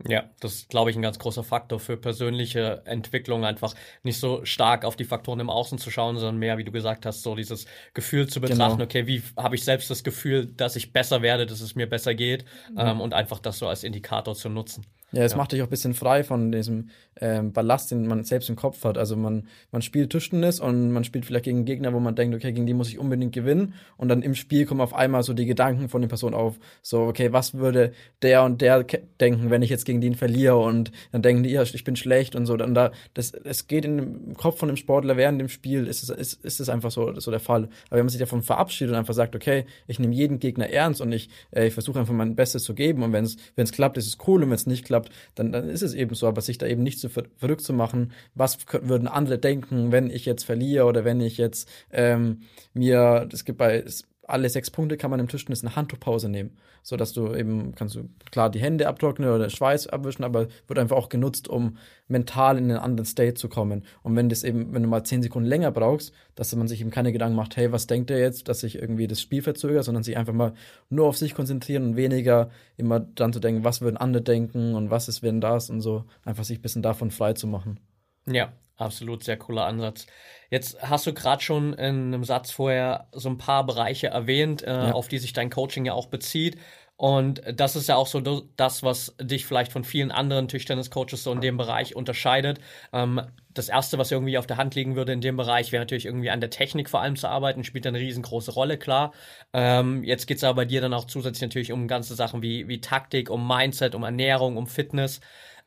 Ja, 0.07 0.25
das 0.41 0.55
ist, 0.55 0.69
glaube 0.69 0.91
ich, 0.91 0.97
ein 0.97 1.03
ganz 1.03 1.19
großer 1.19 1.43
Faktor 1.43 1.81
für 1.81 1.97
persönliche 1.97 2.83
Entwicklung, 2.85 3.47
einfach 3.47 3.75
nicht 4.03 4.21
so 4.21 4.45
stark 4.45 4.85
auf 4.85 4.95
die 4.95 5.05
Faktoren 5.05 5.41
im 5.41 5.49
Außen 5.49 5.79
zu 5.79 5.91
schauen, 5.91 6.19
sondern 6.19 6.39
mehr, 6.39 6.59
wie 6.59 6.65
du 6.65 6.73
gesagt 6.73 7.07
hast, 7.07 7.23
so 7.23 7.35
dieses 7.35 7.65
Gefühl 7.95 8.29
zu 8.29 8.43
betrachten, 8.43 8.77
genau. 8.77 8.85
okay, 8.85 9.07
wie 9.07 9.23
habe 9.39 9.55
ich 9.55 9.65
selbst 9.65 9.89
das 9.91 10.05
Gefühl, 10.05 10.47
dass 10.47 10.77
ich 10.77 10.93
besser 10.93 11.23
werde, 11.23 11.47
dass 11.47 11.63
es 11.63 11.75
mir 11.75 11.89
besser 11.89 12.15
geht 12.15 12.45
mhm. 12.71 12.79
ähm, 12.79 13.01
und 13.01 13.15
einfach 13.15 13.39
das 13.39 13.59
so 13.59 13.69
als 13.69 13.85
Indikator 13.85 14.35
zu 14.35 14.51
nutzen. 14.51 14.85
Ja, 15.13 15.23
es 15.23 15.33
ja. 15.33 15.39
macht 15.39 15.53
dich 15.53 15.63
auch 15.63 15.67
ein 15.67 15.71
bisschen 15.71 15.95
frei 15.95 16.25
von 16.25 16.51
diesem 16.53 16.91
ähm, 17.21 17.53
Ballast, 17.53 17.91
den 17.91 18.07
man 18.07 18.25
selbst 18.25 18.51
im 18.51 18.57
Kopf 18.57 18.85
hat. 18.85 18.99
Also 18.99 19.17
man, 19.17 19.47
man 19.71 19.81
spielt 19.81 20.11
Tischtennis 20.11 20.59
und 20.59 20.91
man 20.91 21.05
spielt 21.05 21.25
vielleicht 21.25 21.45
gegen 21.45 21.65
Gegner, 21.65 21.93
wo 21.95 22.01
man 22.01 22.17
denkt, 22.17 22.35
okay, 22.35 22.53
gegen 22.53 22.67
die 22.67 22.75
muss 22.75 22.89
ich 22.89 22.99
unbedingt 22.99 23.33
gewinnen. 23.33 23.75
Und 23.97 24.09
dann 24.09 24.23
im 24.23 24.35
Spiel 24.35 24.67
kommen 24.67 24.81
auf 24.81 24.95
einmal 24.95 25.23
so 25.23 25.33
die 25.33 25.47
Gedanken 25.47 25.89
von 25.89 26.03
den 26.03 26.09
Personen 26.09 26.35
auf. 26.35 26.59
So, 26.83 27.03
okay, 27.03 27.33
was 27.33 27.55
würde 27.55 27.93
der 28.21 28.43
und 28.43 28.61
der 28.61 28.85
denken, 29.21 29.49
wenn 29.49 29.63
ich 29.63 29.71
jetzt 29.71 29.86
gegen 29.87 30.03
den 30.03 30.15
verliere? 30.15 30.56
Und 30.56 30.93
dann 31.12 31.23
denken 31.23 31.43
die, 31.43 31.50
ja, 31.50 31.62
ich 31.62 31.85
bin 31.85 31.97
schlecht 31.97 32.37
und 32.37 32.44
so. 32.44 32.56
Dann 32.56 32.75
da, 32.75 32.93
das, 33.15 33.33
es 33.33 33.67
geht 33.67 33.87
in 33.87 33.97
dem 33.97 34.35
Kopf 34.35 34.59
von 34.59 34.69
dem 34.69 34.77
Sportler 34.77 35.17
während 35.17 35.41
dem 35.41 35.49
Spiel, 35.49 35.87
ist 35.87 36.03
es, 36.03 36.11
ist, 36.11 36.44
ist 36.44 36.61
es 36.61 36.69
einfach 36.69 36.91
so, 36.91 37.19
so 37.19 37.31
der 37.31 37.41
Fall. 37.41 37.65
Aber 37.87 37.97
wenn 37.97 38.05
man 38.05 38.11
sich 38.11 38.21
davon 38.21 38.43
verabschiedet 38.43 38.93
und 38.93 38.99
einfach 38.99 39.15
sagt, 39.15 39.35
okay, 39.35 39.65
ich 39.87 39.99
nehme 39.99 40.15
jeden 40.15 40.38
Gegner 40.38 40.69
ernst 40.69 41.00
und 41.00 41.11
ich, 41.12 41.31
äh, 41.50 41.69
ich 41.69 41.73
versuche 41.75 41.99
einfach 41.99 42.12
mein 42.12 42.37
Bestes 42.37 42.65
zu 42.65 42.75
geben. 42.75 43.03
Und 43.03 43.12
wenn 43.12 43.25
es 43.25 43.73
klappt, 43.73 43.97
ist 43.97 44.06
es 44.06 44.19
cool. 44.27 44.43
Und 44.43 44.50
wenn 44.50 44.56
es 44.56 44.67
nicht 44.67 44.85
klappt, 44.85 45.11
dann, 45.35 45.53
dann 45.53 45.69
ist 45.69 45.83
es 45.83 45.94
eben 45.94 46.15
so. 46.15 46.27
Aber 46.27 46.43
sich 46.43 46.59
da 46.59 46.67
eben 46.67 46.83
nicht 46.83 47.00
zu 47.00 47.09
ver 47.09 47.25
verrückt 47.37 47.62
zu 47.62 47.73
machen, 47.73 48.12
was 48.35 48.59
würden 48.83 49.09
andere 49.09 49.38
denken, 49.38 49.93
wenn 49.93 50.11
ich 50.11 50.27
jetzt 50.27 50.44
verliere 50.44 50.85
oder 50.87 51.05
wenn 51.05 51.21
ich 51.21 51.38
jetzt 51.38 51.69
ähm, 51.93 52.43
mir, 52.75 53.29
es 53.33 53.44
gibt 53.44 53.59
bei 53.59 53.85
alle 54.28 54.49
sechs 54.49 54.70
Punkte 54.70 54.96
kann 54.96 55.11
man 55.11 55.20
im 55.20 55.28
Tischtennis 55.28 55.64
eine 55.64 55.76
Handtuchpause 55.76 56.28
nehmen, 56.28 56.56
so 56.82 56.96
dass 56.96 57.12
du 57.12 57.34
eben 57.34 57.75
kannst 57.75 57.94
du 57.94 58.08
klar 58.31 58.50
die 58.50 58.61
Hände 58.61 58.88
abtrocknen 58.88 59.31
oder 59.31 59.49
Schweiß 59.50 59.87
abwischen, 59.87 60.25
aber 60.25 60.49
wird 60.67 60.78
einfach 60.78 60.96
auch 60.96 61.08
genutzt, 61.08 61.49
um 61.49 61.76
mental 62.08 62.58
in 62.58 62.64
einen 62.64 62.78
anderen 62.78 63.06
State 63.06 63.34
zu 63.34 63.49
kommen. 63.49 63.84
Und 64.02 64.17
wenn 64.17 64.28
das 64.28 64.44
eben, 64.44 64.73
wenn 64.73 64.82
du 64.82 64.88
mal 64.88 65.05
zehn 65.05 65.23
Sekunden 65.23 65.49
länger 65.49 65.70
brauchst, 65.70 66.12
dass 66.34 66.55
man 66.55 66.69
sich 66.69 66.81
eben 66.81 66.90
keine 66.90 67.12
Gedanken 67.12 67.37
macht, 67.37 67.56
hey, 67.56 67.73
was 67.73 67.87
denkt 67.87 68.11
der 68.11 68.19
jetzt, 68.19 68.49
dass 68.49 68.61
sich 68.61 68.76
irgendwie 68.76 69.06
das 69.06 69.20
Spiel 69.20 69.43
verzögert, 69.43 69.84
sondern 69.84 70.02
sich 70.02 70.17
einfach 70.17 70.32
mal 70.34 70.55
nur 70.90 71.06
auf 71.06 71.17
sich 71.17 71.34
konzentrieren 71.34 71.84
und 71.84 71.96
weniger 71.96 72.50
immer 72.76 73.00
dann 73.00 73.32
zu 73.32 73.40
denken, 73.40 73.64
was 73.64 73.81
würden 73.81 73.96
andere 73.96 74.23
denken 74.23 74.75
und 74.75 74.90
was 74.90 75.08
ist, 75.08 75.23
wenn 75.23 75.40
das 75.40 75.70
und 75.70 75.81
so, 75.81 76.05
einfach 76.25 76.44
sich 76.44 76.58
ein 76.58 76.62
bisschen 76.62 76.82
davon 76.82 77.11
frei 77.11 77.32
zu 77.32 77.46
machen. 77.46 77.81
Ja, 78.26 78.52
absolut 78.76 79.25
sehr 79.25 79.37
cooler 79.37 79.67
Ansatz. 79.67 80.06
Jetzt 80.50 80.81
hast 80.82 81.06
du 81.06 81.12
gerade 81.12 81.43
schon 81.43 81.73
in 81.75 82.14
einem 82.14 82.25
Satz 82.25 82.50
vorher 82.50 83.08
so 83.12 83.28
ein 83.28 83.38
paar 83.38 83.64
Bereiche 83.64 84.08
erwähnt, 84.08 84.62
äh, 84.62 84.70
ja. 84.70 84.93
auf 84.93 85.08
die 85.08 85.19
sich 85.19 85.32
dein 85.32 85.50
Coaching 85.50 85.84
ja 85.84 85.93
auch 85.93 86.06
bezieht. 86.06 86.56
Und 86.99 87.43
das 87.52 87.76
ist 87.76 87.88
ja 87.88 87.96
auch 87.96 88.06
so 88.06 88.20
das, 88.56 88.82
was 88.82 89.14
dich 89.20 89.44
vielleicht 89.44 89.70
von 89.70 89.84
vielen 89.84 90.11
anderen 90.11 90.49
Tischtennis-Coaches 90.49 91.23
so 91.23 91.32
in 91.32 91.43
dem 91.43 91.58
Bereich 91.58 91.94
unterscheidet. 91.94 92.58
Ähm, 92.93 93.20
das 93.52 93.69
erste, 93.69 93.99
was 93.99 94.11
irgendwie 94.11 94.38
auf 94.38 94.46
der 94.46 94.56
Hand 94.56 94.75
liegen 94.75 94.96
würde 94.96 95.12
in 95.12 95.20
dem 95.20 95.37
Bereich, 95.37 95.73
wäre 95.73 95.83
natürlich 95.83 96.06
irgendwie 96.06 96.30
an 96.30 96.40
der 96.40 96.49
Technik 96.49 96.88
vor 96.88 97.02
allem 97.02 97.16
zu 97.16 97.28
arbeiten, 97.28 97.64
spielt 97.64 97.87
eine 97.87 97.99
riesengroße 97.99 98.52
Rolle, 98.52 98.78
klar. 98.78 99.12
Ähm, 99.52 100.04
jetzt 100.04 100.26
geht 100.26 100.38
es 100.38 100.45
aber 100.45 100.56
bei 100.56 100.64
dir 100.64 100.80
dann 100.80 100.95
auch 100.95 101.04
zusätzlich 101.04 101.42
natürlich 101.42 101.73
um 101.73 101.87
ganze 101.87 102.14
Sachen 102.14 102.40
wie, 102.40 102.66
wie 102.66 102.80
Taktik, 102.80 103.28
um 103.28 103.47
Mindset, 103.47 103.95
um 103.95 104.02
Ernährung, 104.02 104.56
um 104.56 104.66
Fitness. 104.66 105.21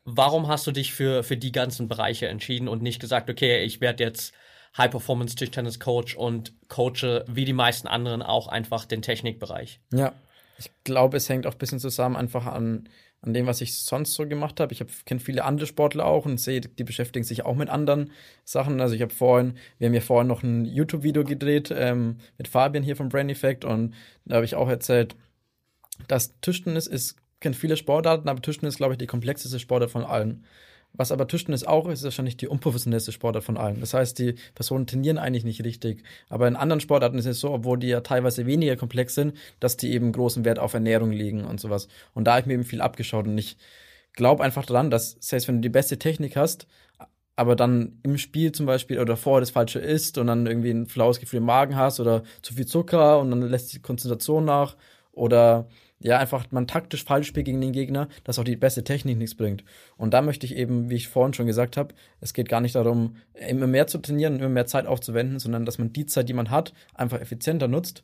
Warum 0.06 0.48
hast 0.48 0.66
du 0.66 0.72
dich 0.72 0.94
für, 0.94 1.24
für 1.24 1.38
die 1.38 1.52
ganzen 1.52 1.88
Bereiche 1.88 2.28
entschieden 2.28 2.68
und 2.68 2.82
nicht 2.82 3.00
gesagt, 3.00 3.30
okay, 3.30 3.64
ich 3.64 3.82
werde 3.82 4.04
jetzt 4.04 4.34
High-Performance-Tischtennis-Coach 4.78 6.16
und 6.16 6.54
coache 6.68 7.26
wie 7.28 7.46
die 7.46 7.54
meisten 7.54 7.88
anderen 7.88 8.22
auch 8.22 8.48
einfach 8.48 8.86
den 8.86 9.02
Technikbereich? 9.02 9.80
Ja, 9.94 10.14
ich 10.58 10.72
glaube, 10.84 11.18
es 11.18 11.30
hängt 11.30 11.48
auch 11.48 11.54
ein 11.54 11.58
bisschen 11.58 11.80
zusammen 11.80 12.16
einfach 12.16 12.46
an, 12.46 12.90
an 13.22 13.34
dem, 13.34 13.48
was 13.48 13.62
ich 13.62 13.78
sonst 13.78 14.14
so 14.14 14.28
gemacht 14.28 14.60
habe. 14.60 14.74
Ich 14.74 14.84
kenne 15.06 15.20
viele 15.20 15.44
andere 15.44 15.68
Sportler 15.68 16.06
auch 16.06 16.26
und 16.26 16.40
sehe, 16.40 16.62
die 16.62 16.84
beschäftigen 16.84 17.26
sich 17.26 17.46
auch 17.46 17.56
mit 17.56 17.70
anderen 17.70 18.12
Sachen. 18.44 18.80
Also 18.82 18.96
ich 18.96 19.02
habe 19.02 19.14
vorhin, 19.14 19.58
wir 19.78 19.88
haben 19.88 19.94
ja 19.94 20.02
vorhin 20.02 20.28
noch 20.28 20.44
ein 20.44 20.66
YouTube-Video 20.66 21.24
gedreht 21.24 21.74
ähm, 21.76 22.18
mit 22.38 22.48
Fabian 22.48 22.84
hier 22.84 22.96
vom 22.96 23.10
Brain 23.10 23.30
Effect 23.30 23.66
und 23.66 23.94
da 24.26 24.36
habe 24.36 24.46
ich 24.46 24.56
auch 24.56 24.70
erzählt, 24.70 25.16
dass 26.08 26.40
Tischtennis 26.40 26.88
ist 26.88 27.16
kenne 27.40 27.56
viele 27.56 27.78
Sportarten, 27.78 28.30
aber 28.30 28.42
Tischtennis 28.42 28.76
ist, 28.76 28.78
glaube 28.78 28.94
ich, 28.94 28.98
die 28.98 29.08
komplexeste 29.08 29.60
Sportart 29.60 29.92
von 29.92 30.04
allen. 30.04 30.46
Was 30.94 31.12
aber 31.12 31.28
Tischtennis 31.28 31.64
auch 31.64 31.88
ist, 31.88 32.00
ist 32.00 32.06
wahrscheinlich 32.06 32.38
die 32.38 32.48
unprofessionellste 32.48 33.12
Sportart 33.12 33.44
von 33.44 33.58
allen. 33.58 33.80
Das 33.80 33.94
heißt, 33.94 34.18
die 34.18 34.36
Personen 34.56 34.88
trainieren 34.88 35.18
eigentlich 35.20 35.46
nicht 35.46 35.64
richtig. 35.64 36.04
Aber 36.30 36.48
in 36.48 36.56
anderen 36.56 36.80
Sportarten 36.80 37.20
ist 37.20 37.28
es 37.28 37.40
so, 37.40 37.52
obwohl 37.52 37.78
die 37.78 37.88
ja 37.88 38.02
teilweise 38.02 38.46
weniger 38.46 38.76
komplex 38.76 39.14
sind, 39.14 39.36
dass 39.60 39.78
die 39.78 39.92
eben 39.92 40.12
großen 40.12 40.46
Wert 40.46 40.58
auf 40.58 40.74
Ernährung 40.74 41.12
legen 41.12 41.46
und 41.46 41.60
sowas. 41.60 41.88
Und 42.14 42.26
da 42.26 42.32
habe 42.32 42.42
ich 42.42 42.48
mir 42.48 42.54
eben 42.54 42.64
viel 42.64 42.82
abgeschaut 42.82 43.28
und 43.28 43.38
ich 43.38 43.58
glaube 44.14 44.44
einfach 44.44 44.66
daran, 44.66 44.90
dass, 44.90 45.16
selbst 45.20 45.48
wenn 45.48 45.56
du 45.56 45.62
die 45.62 45.70
beste 45.70 46.00
Technik 46.00 46.36
hast, 46.36 46.68
aber 47.36 47.56
dann 47.56 48.00
im 48.04 48.18
Spiel 48.18 48.52
zum 48.52 48.66
Beispiel 48.66 49.00
oder 49.00 49.16
vorher 49.16 49.40
das 49.40 49.52
Falsche 49.52 49.80
isst 49.80 50.18
und 50.18 50.28
dann 50.28 50.46
irgendwie 50.46 50.72
ein 50.72 50.88
flaues 50.88 51.20
Gefühl 51.20 51.38
im 51.38 51.46
Magen 51.46 51.78
hast 51.78 52.00
oder 52.00 52.24
zu 52.42 52.54
viel 52.54 52.66
Zucker 52.66 53.20
und 53.20 53.30
dann 53.30 53.42
lässt 53.44 53.72
die 53.74 53.80
Konzentration 53.80 54.44
nach 54.44 54.76
oder 55.14 55.70
ja, 56.00 56.18
einfach 56.18 56.46
man 56.52 56.68
taktisch 56.68 57.04
falsch 57.04 57.28
spielt 57.28 57.46
gegen 57.46 57.62
den 57.62 57.74
Gegner, 57.74 58.08
dass 58.24 58.40
auch 58.40 58.44
die 58.44 58.56
beste 58.56 58.84
Technik 58.84 59.18
nichts 59.18 59.36
bringt. 59.36 59.64
Und 59.98 60.14
da 60.14 60.22
möchte 60.22 60.46
ich 60.46 60.56
eben, 60.56 60.90
wie 60.90 60.96
ich 60.96 61.10
vorhin 61.10 61.34
schon 61.34 61.46
gesagt 61.46 61.76
habe, 61.76 61.94
es 62.22 62.34
geht 62.34 62.48
gar 62.48 62.62
nicht 62.62 62.76
darum, 62.76 63.18
immer 63.34 63.68
mehr 63.68 63.88
zu 63.88 63.98
trainieren 63.98 64.40
immer 64.40 64.50
mehr 64.50 64.66
Zeit 64.66 64.86
aufzuwenden, 64.86 65.40
sondern 65.40 65.66
dass 65.66 65.78
man 65.78 65.92
die 65.92 66.06
Zeit, 66.06 66.30
die 66.30 66.34
man 66.34 66.50
hat, 66.50 66.74
einfach 66.94 67.20
effizienter 67.20 67.68
nutzt 67.68 68.04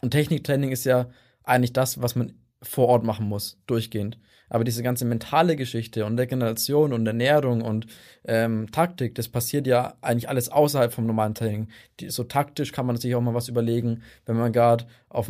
Und 0.00 0.10
Techniktraining 0.10 0.72
ist 0.72 0.84
ja 0.84 1.10
eigentlich 1.44 1.72
das, 1.74 2.00
was 2.00 2.16
man 2.16 2.34
vor 2.62 2.88
Ort 2.88 3.04
machen 3.04 3.28
muss, 3.28 3.60
durchgehend. 3.66 4.18
Aber 4.48 4.64
diese 4.64 4.82
ganze 4.82 5.04
mentale 5.04 5.56
Geschichte 5.56 6.04
und 6.04 6.18
Regeneration 6.18 6.92
und 6.92 7.06
Ernährung 7.06 7.62
und 7.62 7.86
ähm, 8.24 8.70
Taktik, 8.70 9.14
das 9.14 9.28
passiert 9.28 9.66
ja 9.66 9.94
eigentlich 10.00 10.28
alles 10.28 10.48
außerhalb 10.48 10.92
vom 10.92 11.06
normalen 11.06 11.34
Training. 11.34 11.68
Die, 12.00 12.10
so 12.10 12.24
taktisch 12.24 12.72
kann 12.72 12.86
man 12.86 12.96
sich 12.96 13.14
auch 13.14 13.20
mal 13.20 13.34
was 13.34 13.48
überlegen, 13.48 14.02
wenn 14.26 14.36
man 14.36 14.52
gerade 14.52 14.86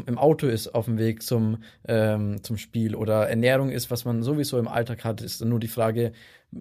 im 0.07 0.19
Auto 0.19 0.47
ist, 0.47 0.75
auf 0.75 0.87
dem 0.87 0.99
Weg 0.99 1.23
zum, 1.23 1.59
ähm, 1.87 2.43
zum 2.43 2.57
Spiel 2.57 2.95
oder 2.95 3.29
Ernährung 3.29 3.71
ist, 3.71 3.91
was 3.91 4.05
man 4.05 4.23
sowieso 4.23 4.59
im 4.59 4.69
Alltag 4.69 5.05
hat, 5.05 5.21
ist 5.21 5.45
nur 5.45 5.61
die 5.61 5.69
Frage, 5.69 6.13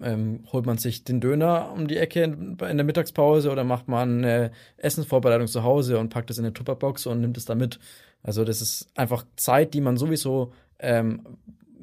ähm, 0.02 0.44
holt 0.52 0.66
man 0.66 0.78
sich 0.78 1.04
den 1.04 1.20
Döner 1.20 1.72
um 1.72 1.88
die 1.88 1.96
Ecke 1.96 2.22
in, 2.22 2.58
in 2.58 2.76
der 2.76 2.84
Mittagspause 2.84 3.50
oder 3.50 3.64
macht 3.64 3.88
man 3.88 4.18
eine 4.18 4.50
Essensvorbereitung 4.76 5.46
zu 5.46 5.62
Hause 5.62 5.98
und 5.98 6.10
packt 6.10 6.30
es 6.30 6.38
in 6.38 6.44
eine 6.44 6.52
Tupperbox 6.52 7.06
und 7.06 7.20
nimmt 7.20 7.36
es 7.36 7.44
da 7.44 7.54
mit. 7.54 7.78
Also 8.22 8.44
das 8.44 8.60
ist 8.60 8.88
einfach 8.96 9.24
Zeit, 9.36 9.74
die 9.74 9.80
man 9.80 9.96
sowieso 9.96 10.52
ähm, 10.78 11.22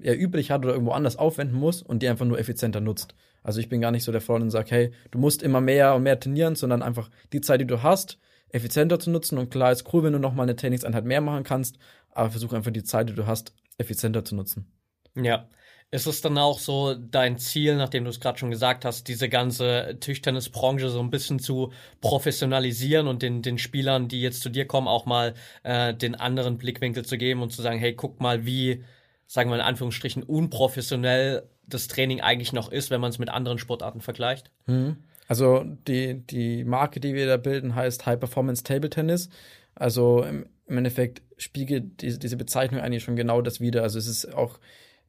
ja, 0.06 0.14
übrig 0.14 0.52
hat 0.52 0.64
oder 0.64 0.74
irgendwo 0.74 0.92
anders 0.92 1.16
aufwenden 1.16 1.58
muss 1.58 1.82
und 1.82 2.04
die 2.04 2.08
einfach 2.08 2.28
nur 2.28 2.38
effizienter 2.38 2.80
nutzt. 2.80 3.16
Also 3.42 3.60
ich 3.60 3.70
bin 3.70 3.82
gar 3.82 3.90
nicht 3.90 4.04
so 4.04 4.12
der 4.12 4.22
Freund 4.22 4.44
und 4.44 4.52
sage, 4.52 4.70
hey, 4.70 4.92
du 5.10 5.18
musst 5.18 5.42
immer 5.42 5.62
mehr 5.62 5.96
und 5.96 6.04
mehr 6.04 6.20
trainieren, 6.20 6.56
sondern 6.56 6.84
einfach 6.84 7.10
die 7.34 7.42
Zeit, 7.42 7.62
die 7.62 7.66
du 7.66 7.82
hast, 7.82 8.20
effizienter 8.50 9.00
zu 9.00 9.10
nutzen. 9.10 9.40
Und 9.40 9.50
klar 9.50 9.72
ist 9.72 9.92
cool, 9.94 10.04
wenn 10.04 10.14
du 10.14 10.20
noch 10.20 10.36
mal 10.36 10.44
eine 10.44 10.56
Trainingseinheit 10.56 11.06
mehr 11.06 11.22
machen 11.22 11.44
kannst, 11.44 11.80
aber 12.12 12.30
versuch 12.30 12.54
einfach 12.54 12.70
die 12.70 12.84
Zeit, 12.84 13.10
die 13.10 13.16
du 13.16 13.26
hast, 13.26 13.54
effizienter 13.80 14.24
zu 14.24 14.36
nutzen. 14.36 14.72
Ja. 15.16 15.50
Ist 15.90 16.06
es 16.06 16.22
dann 16.22 16.38
auch 16.38 16.60
so 16.60 16.94
dein 16.94 17.40
Ziel, 17.40 17.76
nachdem 17.76 18.04
du 18.04 18.10
es 18.12 18.20
gerade 18.20 18.38
schon 18.38 18.52
gesagt 18.52 18.86
hast, 18.86 19.08
diese 19.08 19.30
ganze 19.30 19.98
Tischtennisbranche 20.00 20.90
so 20.90 21.00
ein 21.00 21.10
bisschen 21.10 21.40
zu 21.40 21.72
professionalisieren 22.02 23.08
und 23.08 23.22
den, 23.24 23.42
den 23.42 23.58
Spielern, 23.58 24.08
die 24.08 24.22
jetzt 24.22 24.42
zu 24.42 24.50
dir 24.50 24.68
kommen, 24.68 24.88
auch 24.88 25.06
mal 25.06 25.34
äh, 25.64 25.96
den 25.96 26.14
anderen 26.14 26.58
Blickwinkel 26.58 27.06
zu 27.06 27.18
geben 27.18 27.42
und 27.42 27.52
zu 27.52 27.62
sagen, 27.62 27.80
hey, 27.80 27.96
guck 27.96 28.20
mal, 28.20 28.46
wie 28.46 28.84
sagen 29.28 29.50
wir 29.50 29.56
in 29.56 29.62
Anführungsstrichen, 29.62 30.24
unprofessionell 30.24 31.50
das 31.68 31.88
Training 31.88 32.22
eigentlich 32.22 32.54
noch 32.54 32.72
ist, 32.72 32.92
wenn 32.92 33.02
man 33.02 33.10
es 33.10 33.20
mit 33.20 33.30
anderen 33.30 33.58
Sportarten 33.58 34.02
vergleicht? 34.02 34.52
Mhm. 34.68 34.98
Also 35.28 35.64
die, 35.88 36.26
die 36.26 36.64
Marke, 36.64 37.00
die 37.00 37.16
wir 37.16 37.26
da 37.26 37.38
bilden, 37.38 37.76
heißt 37.76 38.06
High 38.06 38.20
Performance 38.20 38.64
Table 38.64 38.90
Tennis. 38.90 39.30
Also 39.74 40.24
im, 40.24 40.46
im 40.68 40.78
Endeffekt 40.78 41.22
spiegelt 41.38 42.02
die, 42.02 42.18
diese 42.20 42.38
Bezeichnung 42.38 42.82
eigentlich 42.82 43.04
schon 43.04 43.16
genau 43.16 43.42
das 43.42 43.60
wieder. 43.60 43.82
Also 43.82 43.98
es 43.98 44.08
ist 44.08 44.34
auch 44.34 44.60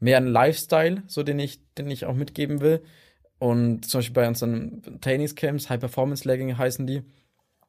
mehr 0.01 0.17
ein 0.17 0.27
Lifestyle, 0.27 1.03
so 1.07 1.23
den 1.23 1.39
ich, 1.39 1.61
den 1.75 1.91
ich 1.91 2.07
auch 2.07 2.15
mitgeben 2.15 2.61
will. 2.61 2.83
Und 3.39 3.85
zum 3.87 3.99
Beispiel 3.99 4.15
bei 4.15 4.29
unseren 4.29 5.01
Trainingscamps, 5.01 5.69
High 5.69 5.81
Performance 5.81 6.27
Legging 6.27 6.57
heißen 6.57 6.87
die, 6.87 7.03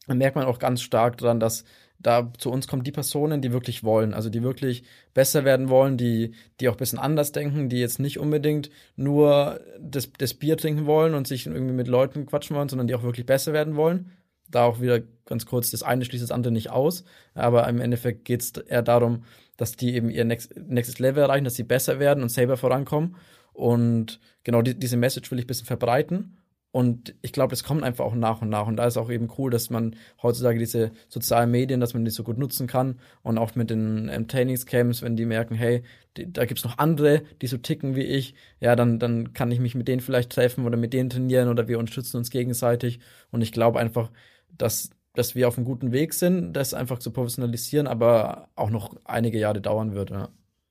da 0.07 0.15
merkt 0.15 0.37
man 0.37 0.45
auch 0.45 0.59
ganz 0.59 0.81
stark 0.81 1.17
daran, 1.17 1.41
dass 1.41 1.65
da 1.99 2.31
zu 2.37 2.51
uns 2.51 2.67
kommen 2.67 2.83
die 2.83 2.91
Personen, 2.91 3.41
die 3.41 3.51
wirklich 3.51 3.83
wollen, 3.83 4.13
also 4.13 4.29
die 4.29 4.43
wirklich 4.43 4.83
besser 5.13 5.45
werden 5.45 5.69
wollen, 5.69 5.97
die, 5.97 6.33
die 6.59 6.69
auch 6.69 6.73
ein 6.73 6.79
bisschen 6.79 6.99
anders 6.99 7.31
denken, 7.31 7.69
die 7.69 7.79
jetzt 7.79 7.99
nicht 7.99 8.19
unbedingt 8.19 8.69
nur 8.95 9.59
das, 9.79 10.11
das 10.17 10.33
Bier 10.33 10.57
trinken 10.57 10.85
wollen 10.85 11.15
und 11.15 11.27
sich 11.27 11.47
irgendwie 11.47 11.73
mit 11.73 11.87
Leuten 11.87 12.25
quatschen 12.25 12.55
wollen, 12.55 12.69
sondern 12.69 12.87
die 12.87 12.95
auch 12.95 13.03
wirklich 13.03 13.25
besser 13.25 13.53
werden 13.53 13.75
wollen. 13.75 14.11
Da 14.49 14.63
auch 14.63 14.79
wieder 14.79 15.01
ganz 15.25 15.45
kurz, 15.45 15.71
das 15.71 15.83
eine 15.83 16.05
schließt 16.05 16.23
das 16.23 16.31
andere 16.31 16.53
nicht 16.53 16.69
aus, 16.69 17.03
aber 17.33 17.67
im 17.67 17.81
Endeffekt 17.81 18.25
geht 18.25 18.41
es 18.41 18.51
eher 18.51 18.83
darum, 18.83 19.23
dass 19.57 19.75
die 19.75 19.95
eben 19.95 20.09
ihr 20.09 20.23
nächstes 20.23 20.99
Level 20.99 21.23
erreichen, 21.23 21.43
dass 21.43 21.55
sie 21.55 21.63
besser 21.63 21.99
werden 21.99 22.23
und 22.23 22.29
selber 22.29 22.57
vorankommen. 22.57 23.15
Und 23.53 24.19
genau 24.43 24.61
die, 24.61 24.77
diese 24.77 24.97
Message 24.97 25.31
will 25.31 25.39
ich 25.39 25.45
ein 25.45 25.47
bisschen 25.47 25.65
verbreiten. 25.65 26.37
Und 26.77 27.15
ich 27.23 27.31
glaube, 27.31 27.49
das 27.49 27.63
kommt 27.63 27.81
einfach 27.81 28.05
auch 28.05 28.13
nach 28.13 28.43
und 28.43 28.49
nach. 28.49 28.67
Und 28.67 28.75
da 28.75 28.85
ist 28.85 28.97
auch 28.97 29.09
eben 29.09 29.29
cool, 29.39 29.49
dass 29.49 29.71
man 29.71 29.95
heutzutage 30.21 30.59
diese 30.59 30.91
sozialen 31.09 31.49
Medien, 31.49 31.79
dass 31.79 31.95
man 31.95 32.05
die 32.05 32.11
so 32.11 32.23
gut 32.23 32.37
nutzen 32.37 32.67
kann. 32.67 32.99
Und 33.23 33.39
auch 33.39 33.55
mit 33.55 33.71
den 33.71 34.09
ähm, 34.09 34.27
Trainingscamps, 34.27 35.01
wenn 35.01 35.15
die 35.15 35.25
merken, 35.25 35.55
hey, 35.55 35.81
die, 36.17 36.31
da 36.31 36.45
gibt's 36.45 36.63
noch 36.63 36.77
andere, 36.77 37.23
die 37.41 37.47
so 37.47 37.57
ticken 37.57 37.95
wie 37.95 38.03
ich, 38.03 38.35
ja, 38.59 38.75
dann, 38.75 38.99
dann 38.99 39.33
kann 39.33 39.51
ich 39.51 39.59
mich 39.59 39.73
mit 39.73 39.87
denen 39.87 40.01
vielleicht 40.01 40.31
treffen 40.31 40.67
oder 40.67 40.77
mit 40.77 40.93
denen 40.93 41.09
trainieren 41.09 41.49
oder 41.49 41.67
wir 41.67 41.79
unterstützen 41.79 42.17
uns 42.17 42.29
gegenseitig. 42.29 42.99
Und 43.31 43.41
ich 43.41 43.51
glaube 43.51 43.79
einfach, 43.79 44.11
dass, 44.55 44.91
dass 45.15 45.33
wir 45.33 45.47
auf 45.47 45.57
einem 45.57 45.65
guten 45.65 45.91
Weg 45.91 46.13
sind, 46.13 46.53
das 46.53 46.75
einfach 46.75 46.99
zu 46.99 47.09
professionalisieren, 47.09 47.87
aber 47.87 48.49
auch 48.55 48.69
noch 48.69 48.95
einige 49.03 49.39
Jahre 49.39 49.61
dauern 49.61 49.95
wird. 49.95 50.11
Ja. 50.11 50.29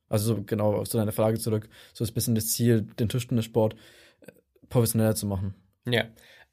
Also 0.08 0.40
genau, 0.44 0.84
zu 0.84 0.98
deiner 0.98 1.10
Frage 1.10 1.40
zurück, 1.40 1.68
so 1.94 2.04
ist 2.04 2.12
ein 2.12 2.14
bisschen 2.14 2.36
das 2.36 2.52
Ziel, 2.52 2.82
den 3.00 3.08
Tischtennissport 3.08 3.74
äh, 4.20 4.30
professioneller 4.68 5.16
zu 5.16 5.26
machen. 5.26 5.56
Ja, 5.86 6.04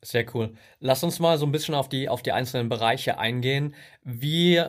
sehr 0.01 0.25
cool. 0.33 0.53
Lass 0.79 1.03
uns 1.03 1.19
mal 1.19 1.37
so 1.37 1.45
ein 1.45 1.51
bisschen 1.51 1.75
auf 1.75 1.89
die, 1.89 2.09
auf 2.09 2.21
die 2.21 2.31
einzelnen 2.31 2.69
Bereiche 2.69 3.17
eingehen. 3.17 3.75
Wie 4.03 4.61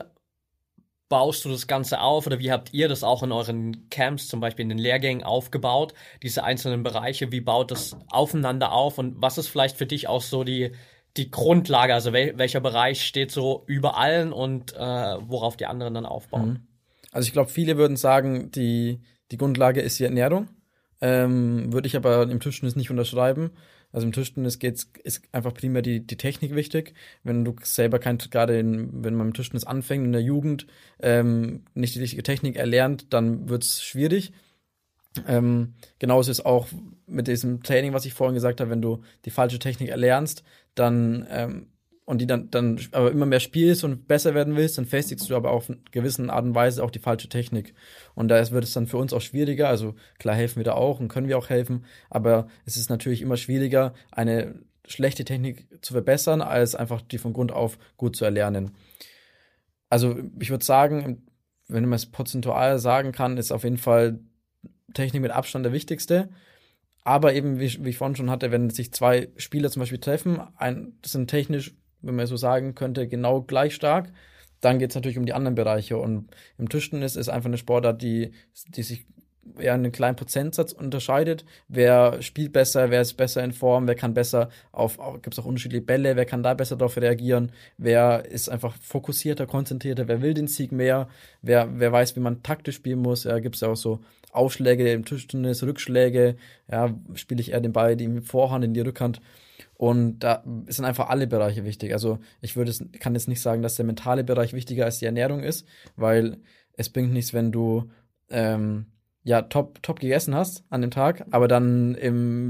baust 1.07 1.45
du 1.45 1.49
das 1.49 1.67
Ganze 1.67 2.01
auf 2.01 2.25
oder 2.25 2.39
wie 2.39 2.51
habt 2.51 2.73
ihr 2.73 2.87
das 2.87 3.03
auch 3.03 3.21
in 3.21 3.31
euren 3.31 3.89
Camps, 3.89 4.27
zum 4.27 4.39
Beispiel 4.39 4.63
in 4.63 4.69
den 4.69 4.77
Lehrgängen 4.77 5.23
aufgebaut, 5.23 5.93
diese 6.23 6.43
einzelnen 6.43 6.83
Bereiche, 6.83 7.31
wie 7.31 7.41
baut 7.41 7.71
das 7.71 7.95
aufeinander 8.09 8.71
auf 8.71 8.97
und 8.97 9.21
was 9.21 9.37
ist 9.37 9.47
vielleicht 9.47 9.77
für 9.77 9.85
dich 9.85 10.07
auch 10.07 10.21
so 10.21 10.43
die, 10.43 10.71
die 11.17 11.29
Grundlage, 11.29 11.93
also 11.93 12.11
wel, 12.11 12.37
welcher 12.37 12.59
Bereich 12.59 13.05
steht 13.05 13.31
so 13.31 13.63
über 13.67 13.97
allen 13.97 14.33
und 14.33 14.73
äh, 14.73 14.79
worauf 14.79 15.55
die 15.57 15.67
anderen 15.67 15.93
dann 15.93 16.05
aufbauen? 16.05 16.49
Mhm. 16.49 16.67
Also 17.11 17.27
ich 17.27 17.33
glaube, 17.33 17.49
viele 17.49 17.77
würden 17.77 17.97
sagen, 17.97 18.51
die, 18.51 18.99
die 19.31 19.37
Grundlage 19.37 19.81
ist 19.81 19.99
die 19.99 20.03
Ernährung, 20.03 20.49
ähm, 21.01 21.71
würde 21.71 21.87
ich 21.87 21.95
aber 21.95 22.23
im 22.23 22.39
Tischtennis 22.39 22.75
nicht 22.75 22.89
unterschreiben. 22.89 23.51
Also 23.95 24.07
im 24.07 24.11
Tischtennis 24.11 24.59
geht's, 24.59 24.91
ist 25.05 25.21
einfach 25.31 25.53
primär 25.53 25.81
die, 25.81 26.05
die 26.05 26.17
Technik 26.17 26.53
wichtig. 26.53 26.93
Wenn 27.23 27.45
du 27.45 27.55
selber 27.63 27.97
kein, 27.97 28.17
gerade 28.17 28.59
in, 28.59 29.05
wenn 29.05 29.15
man 29.15 29.27
im 29.27 29.33
Tischtennis 29.33 29.63
anfängt 29.63 30.03
in 30.03 30.11
der 30.11 30.21
Jugend, 30.21 30.67
ähm, 30.99 31.63
nicht 31.75 31.95
die 31.95 32.01
richtige 32.01 32.21
Technik 32.21 32.57
erlernt, 32.57 33.13
dann 33.13 33.47
wird's 33.47 33.81
schwierig. 33.81 34.33
Ähm, 35.29 35.75
genauso 35.97 36.29
ist 36.29 36.45
auch 36.45 36.67
mit 37.07 37.29
diesem 37.29 37.63
Training, 37.63 37.93
was 37.93 38.05
ich 38.05 38.13
vorhin 38.13 38.35
gesagt 38.35 38.59
habe, 38.59 38.69
wenn 38.69 38.81
du 38.81 39.01
die 39.23 39.29
falsche 39.29 39.59
Technik 39.59 39.87
erlernst, 39.87 40.43
dann 40.75 41.25
ähm, 41.29 41.67
und 42.05 42.19
die 42.19 42.27
dann, 42.27 42.51
dann 42.51 42.79
aber 42.91 43.11
immer 43.11 43.25
mehr 43.25 43.39
spielst 43.39 43.83
und 43.83 44.07
besser 44.07 44.35
werden 44.35 44.55
willst, 44.55 44.77
dann 44.77 44.85
festigst 44.85 45.29
du 45.29 45.35
aber 45.35 45.51
auf 45.51 45.69
eine 45.69 45.79
gewisse 45.91 46.29
Art 46.29 46.45
und 46.45 46.55
Weise 46.55 46.83
auch 46.83 46.91
die 46.91 46.99
falsche 46.99 47.29
Technik. 47.29 47.73
Und 48.13 48.27
da 48.27 48.51
wird 48.51 48.63
es 48.63 48.73
dann 48.73 48.87
für 48.87 48.97
uns 48.97 49.11
auch 49.11 49.21
schwieriger. 49.21 49.69
Also 49.69 49.95
klar 50.19 50.35
helfen 50.35 50.57
wir 50.57 50.63
da 50.63 50.73
auch 50.73 50.99
und 50.99 51.07
können 51.07 51.27
wir 51.27 51.37
auch 51.37 51.49
helfen, 51.49 51.85
aber 52.09 52.47
es 52.65 52.77
ist 52.77 52.89
natürlich 52.89 53.21
immer 53.21 53.37
schwieriger, 53.37 53.93
eine 54.11 54.59
schlechte 54.87 55.25
Technik 55.25 55.67
zu 55.83 55.93
verbessern, 55.93 56.41
als 56.41 56.75
einfach 56.75 57.01
die 57.01 57.17
von 57.17 57.33
Grund 57.33 57.51
auf 57.51 57.79
gut 57.97 58.15
zu 58.15 58.23
erlernen. 58.23 58.71
Also 59.89 60.15
ich 60.39 60.51
würde 60.51 60.63
sagen, 60.63 61.23
wenn 61.67 61.85
man 61.85 61.93
es 61.93 62.05
prozentual 62.05 62.77
sagen 62.77 63.11
kann, 63.11 63.37
ist 63.37 63.51
auf 63.51 63.63
jeden 63.63 63.77
Fall 63.77 64.19
Technik 64.93 65.23
mit 65.23 65.31
Abstand 65.31 65.65
der 65.65 65.73
wichtigste. 65.73 66.29
Aber 67.03 67.33
eben, 67.33 67.59
wie, 67.59 67.83
wie 67.83 67.89
ich 67.89 67.97
vorhin 67.97 68.15
schon 68.15 68.29
hatte, 68.29 68.51
wenn 68.51 68.69
sich 68.69 68.91
zwei 68.91 69.29
Spieler 69.37 69.71
zum 69.71 69.81
Beispiel 69.81 69.99
treffen, 69.99 70.39
ein, 70.55 70.97
das 71.01 71.11
sind 71.11 71.29
technisch 71.29 71.75
wenn 72.05 72.15
man 72.15 72.27
so 72.27 72.37
sagen 72.37 72.75
könnte, 72.75 73.07
genau 73.07 73.41
gleich 73.41 73.75
stark. 73.75 74.11
Dann 74.61 74.79
geht 74.79 74.91
es 74.91 74.95
natürlich 74.95 75.17
um 75.17 75.25
die 75.25 75.33
anderen 75.33 75.55
Bereiche. 75.55 75.97
Und 75.97 76.29
im 76.57 76.69
Tischtennis 76.69 77.15
ist 77.15 77.29
einfach 77.29 77.47
eine 77.47 77.57
Sportart, 77.57 78.01
die, 78.01 78.31
die 78.69 78.83
sich 78.83 79.05
eher 79.59 79.73
einen 79.73 79.91
kleinen 79.91 80.15
Prozentsatz 80.15 80.71
unterscheidet. 80.71 81.45
Wer 81.67 82.21
spielt 82.21 82.53
besser, 82.53 82.89
wer 82.89 83.01
ist 83.01 83.13
besser 83.13 83.43
in 83.43 83.53
Form, 83.53 83.87
wer 83.87 83.95
kann 83.95 84.13
besser 84.13 84.49
auf, 84.71 84.97
gibt 85.21 85.33
es 85.33 85.39
auch 85.39 85.45
unterschiedliche 85.45 85.85
Bälle, 85.85 86.15
wer 86.15 86.25
kann 86.25 86.43
da 86.43 86.53
besser 86.53 86.75
darauf 86.75 86.97
reagieren, 86.97 87.51
wer 87.77 88.25
ist 88.25 88.49
einfach 88.49 88.75
fokussierter, 88.81 89.45
konzentrierter, 89.45 90.07
wer 90.07 90.21
will 90.21 90.33
den 90.33 90.47
Sieg 90.47 90.71
mehr, 90.71 91.07
wer, 91.41 91.79
wer 91.79 91.91
weiß, 91.91 92.15
wie 92.15 92.21
man 92.21 92.43
taktisch 92.43 92.75
spielen 92.75 92.99
muss. 92.99 93.23
Ja, 93.23 93.39
gibt 93.39 93.55
es 93.55 93.61
ja 93.61 93.69
auch 93.69 93.75
so 93.75 93.99
Aufschläge 94.31 94.91
im 94.91 95.05
Tischtennis, 95.05 95.63
Rückschläge, 95.63 96.35
ja, 96.69 96.93
spiele 97.13 97.41
ich 97.41 97.51
eher 97.51 97.61
den 97.61 97.73
Ball 97.73 97.95
die 97.95 98.21
Vorhand 98.21 98.65
in 98.65 98.73
die 98.73 98.81
Rückhand. 98.81 99.21
Und 99.77 100.19
da 100.19 100.43
sind 100.67 100.85
einfach 100.85 101.09
alle 101.09 101.27
Bereiche 101.27 101.65
wichtig. 101.65 101.93
Also 101.93 102.19
ich 102.41 102.55
würde 102.55 102.73
kann 102.99 103.13
jetzt 103.13 103.27
nicht 103.27 103.41
sagen, 103.41 103.61
dass 103.61 103.75
der 103.75 103.85
mentale 103.85 104.23
Bereich 104.23 104.53
wichtiger 104.53 104.85
als 104.85 104.99
die 104.99 105.05
Ernährung 105.05 105.41
ist, 105.41 105.67
weil 105.95 106.37
es 106.77 106.89
bringt 106.89 107.11
nichts, 107.11 107.33
wenn 107.33 107.51
du 107.51 107.89
ähm, 108.29 108.87
ja 109.25 109.41
top, 109.41 109.83
top 109.83 109.99
gegessen 109.99 110.33
hast 110.33 110.63
an 110.69 110.81
dem 110.81 110.91
Tag, 110.91 111.25
aber 111.31 111.49
dann 111.49 111.95
im 111.95 112.47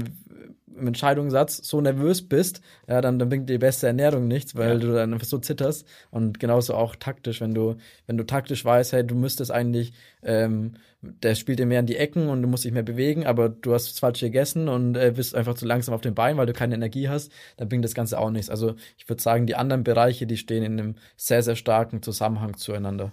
im 0.76 0.86
Entscheidungssatz 0.86 1.66
so 1.66 1.80
nervös 1.80 2.28
bist, 2.28 2.60
ja, 2.88 3.00
dann, 3.00 3.18
dann 3.18 3.28
bringt 3.28 3.48
die 3.48 3.58
beste 3.58 3.86
Ernährung 3.86 4.28
nichts, 4.28 4.54
weil 4.56 4.74
ja. 4.74 4.78
du 4.78 4.92
dann 4.92 5.12
einfach 5.12 5.26
so 5.26 5.38
zitterst. 5.38 5.86
Und 6.10 6.38
genauso 6.38 6.74
auch 6.74 6.96
taktisch, 6.96 7.40
wenn 7.40 7.54
du, 7.54 7.76
wenn 8.06 8.16
du 8.16 8.24
taktisch 8.24 8.64
weißt, 8.64 8.92
hey, 8.92 9.06
du 9.06 9.14
müsstest 9.14 9.50
eigentlich, 9.50 9.92
ähm, 10.22 10.74
der 11.00 11.34
spielt 11.34 11.58
dir 11.58 11.66
mehr 11.66 11.80
in 11.80 11.86
die 11.86 11.96
Ecken 11.96 12.28
und 12.28 12.42
du 12.42 12.48
musst 12.48 12.64
dich 12.64 12.72
mehr 12.72 12.82
bewegen, 12.82 13.26
aber 13.26 13.48
du 13.48 13.74
hast 13.74 13.90
das 13.90 13.98
falsch 13.98 14.20
gegessen 14.20 14.68
und 14.68 14.96
äh, 14.96 15.12
bist 15.14 15.34
einfach 15.34 15.54
zu 15.54 15.66
langsam 15.66 15.94
auf 15.94 16.00
den 16.00 16.14
Beinen, 16.14 16.38
weil 16.38 16.46
du 16.46 16.52
keine 16.52 16.74
Energie 16.74 17.08
hast, 17.08 17.32
dann 17.56 17.68
bringt 17.68 17.84
das 17.84 17.94
Ganze 17.94 18.18
auch 18.18 18.30
nichts. 18.30 18.50
Also 18.50 18.74
ich 18.96 19.08
würde 19.08 19.22
sagen, 19.22 19.46
die 19.46 19.56
anderen 19.56 19.84
Bereiche, 19.84 20.26
die 20.26 20.36
stehen 20.36 20.62
in 20.62 20.78
einem 20.78 20.94
sehr, 21.16 21.42
sehr 21.42 21.56
starken 21.56 22.02
Zusammenhang 22.02 22.56
zueinander. 22.56 23.12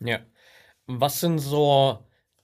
Ja. 0.00 0.20
Was 0.86 1.20
sind 1.20 1.38
so 1.38 1.98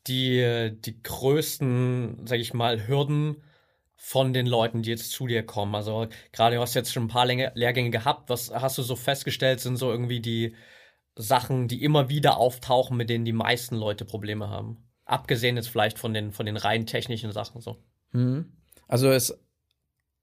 die, 0.06 0.72
die 0.84 1.02
größten, 1.02 2.26
sag 2.26 2.38
ich 2.38 2.54
mal, 2.54 2.86
Hürden, 2.86 3.42
von 4.00 4.32
den 4.32 4.46
Leuten, 4.46 4.82
die 4.82 4.90
jetzt 4.90 5.10
zu 5.10 5.26
dir 5.26 5.44
kommen? 5.44 5.74
Also 5.74 6.06
gerade 6.32 6.56
du 6.56 6.62
hast 6.62 6.74
jetzt 6.74 6.92
schon 6.92 7.04
ein 7.04 7.08
paar 7.08 7.26
Lehrgänge 7.26 7.90
gehabt. 7.90 8.30
Was 8.30 8.50
hast 8.52 8.78
du 8.78 8.82
so 8.82 8.94
festgestellt, 8.94 9.58
sind 9.58 9.76
so 9.76 9.90
irgendwie 9.90 10.20
die, 10.20 10.54
Sachen, 11.18 11.66
die 11.68 11.82
immer 11.82 12.08
wieder 12.08 12.38
auftauchen, 12.38 12.96
mit 12.96 13.10
denen 13.10 13.24
die 13.24 13.32
meisten 13.32 13.76
Leute 13.76 14.04
Probleme 14.04 14.48
haben? 14.48 14.78
Abgesehen 15.04 15.56
jetzt 15.56 15.68
vielleicht 15.68 15.98
von 15.98 16.14
den, 16.14 16.32
von 16.32 16.46
den 16.46 16.56
rein 16.56 16.86
technischen 16.86 17.32
Sachen 17.32 17.60
so. 17.60 17.76
Mhm. 18.12 18.52
Also 18.86 19.10
es 19.10 19.38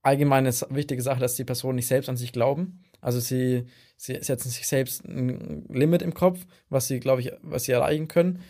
allgemein 0.02 0.46
ist 0.46 0.64
eine 0.64 0.76
wichtige 0.76 1.02
Sache, 1.02 1.20
dass 1.20 1.36
die 1.36 1.44
Personen 1.44 1.76
nicht 1.76 1.88
selbst 1.88 2.08
an 2.08 2.18
sich 2.18 2.32
glauben. 2.32 2.84
Also 3.02 3.20
sie, 3.20 3.66
sie 3.98 4.22
setzen 4.22 4.50
sich 4.50 4.68
selbst 4.68 5.04
ein 5.04 5.66
Limit 5.70 6.02
im 6.02 6.14
Kopf, 6.14 6.46
was 6.70 6.88
sie, 6.88 7.00
glaube 7.00 7.22
ich, 7.22 7.32
was 7.42 7.64
sie 7.64 7.74
erreichen 7.74 8.08
können. 8.08 8.42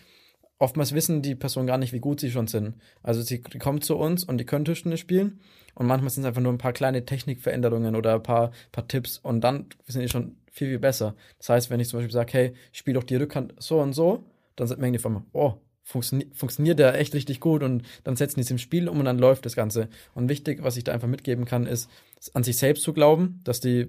Oftmals 0.58 0.94
wissen 0.94 1.22
die 1.22 1.36
Personen 1.36 1.68
gar 1.68 1.78
nicht, 1.78 1.92
wie 1.92 2.00
gut 2.00 2.22
sie 2.22 2.32
schon 2.32 2.48
sind. 2.48 2.76
Also 3.04 3.22
sie 3.22 3.42
kommen 3.42 3.82
zu 3.82 3.98
uns 3.98 4.24
und 4.24 4.38
die 4.38 4.46
können 4.46 4.64
Tischtennis 4.64 5.02
spielen 5.02 5.40
und 5.74 5.86
manchmal 5.86 6.10
sind 6.10 6.24
es 6.24 6.28
einfach 6.28 6.42
nur 6.42 6.54
ein 6.54 6.58
paar 6.58 6.74
kleine 6.74 7.06
Technikveränderungen 7.06 7.96
oder 7.96 8.16
ein 8.16 8.24
paar, 8.24 8.52
paar 8.72 8.88
Tipps 8.88 9.18
und 9.18 9.42
dann 9.42 9.68
sind 9.86 10.02
die 10.02 10.10
schon 10.10 10.38
viel, 10.52 10.70
viel 10.70 10.80
besser. 10.80 11.16
Das 11.38 11.50
heißt, 11.50 11.70
wenn 11.70 11.80
ich 11.82 11.90
zum 11.90 12.00
Beispiel 12.00 12.14
sage, 12.14 12.34
hey, 12.34 12.54
spiel 12.72 12.94
doch 12.94 13.04
die 13.04 13.18
Rückhand 13.18 13.54
so 13.58 13.82
und 13.82 13.94
so, 13.94 14.24
dann 14.56 14.70
merken 14.80 14.94
die 14.94 15.00
von 15.00 15.14
mir, 15.14 15.26
oh, 15.34 15.56
funktioni 15.84 16.28
funktioniert 16.34 16.80
der 16.80 16.96
echt 17.00 17.14
richtig 17.14 17.40
gut 17.40 17.62
und 17.62 17.84
dann 18.04 18.16
setzen 18.16 18.36
die 18.36 18.42
es 18.42 18.52
im 18.52 18.58
Spiel 18.58 18.90
um 18.90 19.00
und 19.00 19.06
dann 19.06 19.20
läuft 19.20 19.46
das 19.46 19.56
Ganze. 19.56 19.90
Und 20.16 20.30
wichtig, 20.30 20.64
was 20.64 20.78
ich 20.78 20.84
da 20.84 20.94
einfach 20.94 21.08
mitgeben 21.08 21.46
kann, 21.46 21.68
ist, 21.68 21.90
an 22.34 22.44
sich 22.44 22.58
selbst 22.58 22.84
zu 22.84 22.92
glauben, 22.92 23.42
dass 23.44 23.60
die 23.60 23.88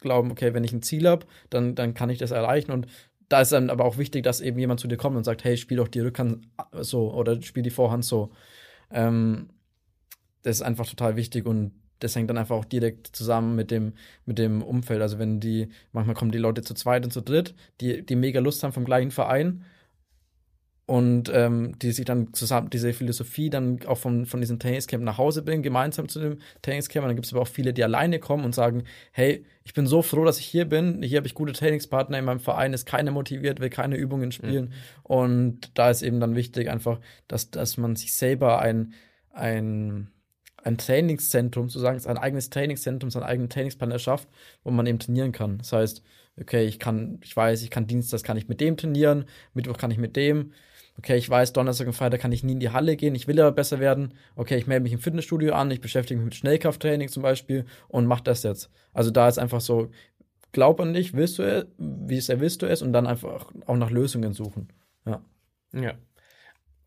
glauben, 0.00 0.30
okay, 0.30 0.54
wenn 0.54 0.62
ich 0.62 0.72
ein 0.72 0.82
Ziel 0.82 1.08
habe, 1.08 1.26
dann, 1.50 1.74
dann 1.74 1.94
kann 1.94 2.10
ich 2.10 2.18
das 2.18 2.30
erreichen 2.30 2.70
und 2.70 2.86
da 3.28 3.40
ist 3.40 3.52
dann 3.52 3.70
aber 3.70 3.84
auch 3.84 3.98
wichtig, 3.98 4.22
dass 4.22 4.40
eben 4.40 4.58
jemand 4.58 4.80
zu 4.80 4.88
dir 4.88 4.96
kommt 4.96 5.16
und 5.16 5.24
sagt, 5.24 5.44
hey, 5.44 5.56
spiel 5.56 5.78
doch 5.78 5.88
die 5.88 6.00
Rückhand 6.00 6.46
so 6.72 7.12
oder 7.12 7.40
spiel 7.42 7.62
die 7.62 7.70
Vorhand 7.70 8.04
so. 8.04 8.30
Ähm, 8.90 9.48
das 10.42 10.56
ist 10.56 10.62
einfach 10.62 10.86
total 10.86 11.16
wichtig 11.16 11.46
und 11.46 11.72
das 11.98 12.14
hängt 12.14 12.30
dann 12.30 12.38
einfach 12.38 12.56
auch 12.56 12.64
direkt 12.64 13.08
zusammen 13.08 13.56
mit 13.56 13.70
dem, 13.70 13.94
mit 14.26 14.38
dem 14.38 14.62
Umfeld. 14.62 15.00
Also 15.00 15.18
wenn 15.18 15.40
die, 15.40 15.68
manchmal 15.92 16.14
kommen 16.14 16.30
die 16.30 16.38
Leute 16.38 16.62
zu 16.62 16.74
zweit 16.74 17.04
und 17.04 17.10
zu 17.10 17.20
dritt, 17.20 17.54
die, 17.80 18.04
die 18.04 18.16
mega 18.16 18.40
Lust 18.40 18.62
haben 18.62 18.72
vom 18.72 18.84
gleichen 18.84 19.10
Verein 19.10 19.64
und 20.86 21.32
ähm, 21.34 21.76
die 21.80 21.90
sich 21.90 22.04
dann 22.04 22.32
zusammen 22.32 22.70
diese 22.70 22.92
Philosophie 22.92 23.50
dann 23.50 23.80
auch 23.86 23.98
von, 23.98 24.24
von 24.24 24.40
diesem 24.40 24.60
Tenniscamp 24.60 25.02
nach 25.02 25.18
Hause 25.18 25.42
bringen, 25.42 25.64
gemeinsam 25.64 26.08
zu 26.08 26.20
dem 26.20 26.38
Tenniscamp. 26.62 27.02
Und 27.02 27.08
dann 27.08 27.16
gibt 27.16 27.26
es 27.26 27.32
aber 27.32 27.42
auch 27.42 27.48
viele, 27.48 27.74
die 27.74 27.82
alleine 27.82 28.20
kommen 28.20 28.44
und 28.44 28.54
sagen, 28.54 28.84
hey, 29.10 29.44
ich 29.64 29.74
bin 29.74 29.88
so 29.88 30.00
froh, 30.02 30.24
dass 30.24 30.38
ich 30.38 30.46
hier 30.46 30.64
bin. 30.64 31.02
Hier 31.02 31.16
habe 31.16 31.26
ich 31.26 31.34
gute 31.34 31.52
Trainingspartner 31.52 32.20
in 32.20 32.24
meinem 32.24 32.38
Verein, 32.38 32.72
ist 32.72 32.86
keiner 32.86 33.10
motiviert, 33.10 33.58
will 33.58 33.68
keine 33.68 33.96
Übungen 33.96 34.30
spielen. 34.30 34.66
Mhm. 34.66 34.72
Und 35.02 35.70
da 35.74 35.90
ist 35.90 36.02
eben 36.02 36.20
dann 36.20 36.36
wichtig 36.36 36.70
einfach, 36.70 37.00
dass, 37.26 37.50
dass 37.50 37.76
man 37.78 37.96
sich 37.96 38.14
selber 38.14 38.60
ein, 38.60 38.94
ein, 39.32 40.12
ein 40.62 40.78
Trainingszentrum, 40.78 41.68
sozusagen 41.68 42.00
ein 42.06 42.18
eigenes 42.18 42.48
Trainingszentrum, 42.50 43.10
seinen 43.10 43.24
eigenen 43.24 43.50
Trainingsplan 43.50 43.90
erschafft, 43.90 44.28
wo 44.62 44.70
man 44.70 44.86
eben 44.86 45.00
trainieren 45.00 45.32
kann. 45.32 45.58
Das 45.58 45.72
heißt, 45.72 46.04
okay, 46.40 46.64
ich 46.64 46.78
kann, 46.78 47.18
ich 47.24 47.36
weiß, 47.36 47.62
ich 47.62 47.70
kann 47.70 47.88
Dienstag 47.88 48.22
kann 48.22 48.36
ich 48.36 48.46
mit 48.46 48.60
dem 48.60 48.76
trainieren, 48.76 49.24
Mittwoch 49.52 49.78
kann 49.78 49.90
ich 49.90 49.98
mit 49.98 50.14
dem 50.14 50.52
okay, 50.98 51.16
ich 51.16 51.28
weiß, 51.28 51.52
Donnerstag 51.52 51.86
und 51.86 51.92
Freitag 51.92 52.20
kann 52.20 52.32
ich 52.32 52.42
nie 52.42 52.52
in 52.52 52.60
die 52.60 52.70
Halle 52.70 52.96
gehen, 52.96 53.14
ich 53.14 53.28
will 53.28 53.40
aber 53.40 53.52
besser 53.52 53.80
werden, 53.80 54.14
okay, 54.34 54.56
ich 54.56 54.66
melde 54.66 54.82
mich 54.82 54.92
im 54.92 54.98
Fitnessstudio 54.98 55.54
an, 55.54 55.70
ich 55.70 55.80
beschäftige 55.80 56.18
mich 56.18 56.24
mit 56.24 56.34
Schnellkrafttraining 56.34 57.08
zum 57.08 57.22
Beispiel 57.22 57.66
und 57.88 58.06
mach 58.06 58.20
das 58.20 58.42
jetzt. 58.42 58.70
Also 58.92 59.10
da 59.10 59.28
ist 59.28 59.38
einfach 59.38 59.60
so, 59.60 59.90
glaub 60.52 60.80
an 60.80 60.94
dich, 60.94 61.12
willst 61.12 61.38
du 61.38 61.42
es, 61.42 61.66
wie 61.78 62.20
sehr 62.20 62.40
willst 62.40 62.62
du 62.62 62.66
es 62.66 62.82
und 62.82 62.92
dann 62.92 63.06
einfach 63.06 63.52
auch 63.66 63.76
nach 63.76 63.90
Lösungen 63.90 64.32
suchen. 64.32 64.68
Ja. 65.04 65.22
Ja. 65.74 65.94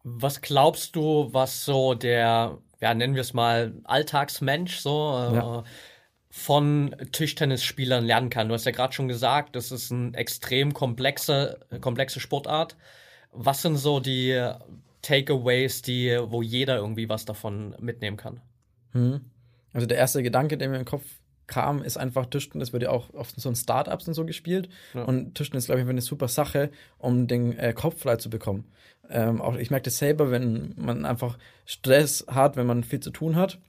Was 0.03 0.41
glaubst 0.41 0.95
du, 0.95 1.29
was 1.33 1.65
so 1.65 1.93
der, 1.93 2.57
ja, 2.81 2.93
nennen 2.93 3.13
wir 3.13 3.21
es 3.21 3.33
mal, 3.33 3.73
Alltagsmensch 3.83 4.77
so 4.77 4.91
äh, 4.91 5.35
ja. 5.35 5.63
von 6.31 6.95
Tischtennisspielern 7.11 8.05
lernen 8.05 8.29
kann? 8.29 8.47
Du 8.47 8.55
hast 8.55 8.65
ja 8.65 8.71
gerade 8.71 8.93
schon 8.93 9.07
gesagt, 9.07 9.55
das 9.55 9.71
ist 9.71 9.91
eine 9.91 10.15
extrem 10.15 10.73
komplexe, 10.73 11.59
komplexe 11.81 12.19
Sportart. 12.19 12.75
Was 13.31 13.61
sind 13.61 13.77
so 13.77 13.99
die 13.99 14.53
Takeaways, 15.01 15.81
die, 15.81 16.17
wo 16.27 16.41
jeder 16.41 16.77
irgendwie 16.77 17.09
was 17.09 17.25
davon 17.25 17.75
mitnehmen 17.79 18.17
kann? 18.17 18.41
Hm. 18.91 19.21
Also 19.73 19.87
der 19.87 19.97
erste 19.97 20.23
Gedanke, 20.23 20.57
der 20.57 20.69
mir 20.69 20.77
im 20.77 20.85
Kopf 20.85 21.03
kam, 21.47 21.81
ist 21.81 21.97
einfach 21.97 22.27
Tischtennis 22.27 22.73
wird 22.73 22.83
ja 22.83 22.89
auch 22.91 23.13
oft 23.13 23.35
in 23.35 23.41
so 23.41 23.53
Startups 23.53 24.07
und 24.07 24.13
so 24.13 24.25
gespielt. 24.25 24.69
Ja. 24.93 25.03
Und 25.03 25.35
Tischtennis, 25.35 25.65
glaube 25.65 25.81
ich, 25.81 25.87
eine 25.87 26.01
super 26.01 26.27
Sache, 26.27 26.69
um 26.97 27.27
den 27.27 27.57
äh, 27.57 27.73
Kopf 27.73 28.01
frei 28.01 28.17
zu 28.17 28.29
bekommen. 28.29 28.65
Ähm, 29.09 29.41
auch 29.41 29.55
ich 29.55 29.71
merke 29.71 29.85
das 29.85 29.97
selber, 29.97 30.29
wenn 30.31 30.73
man 30.77 31.05
einfach 31.05 31.37
Stress 31.65 32.25
hat, 32.27 32.55
wenn 32.55 32.67
man 32.67 32.83
viel 32.83 32.99
zu 32.99 33.09
tun 33.09 33.35
hat 33.35 33.59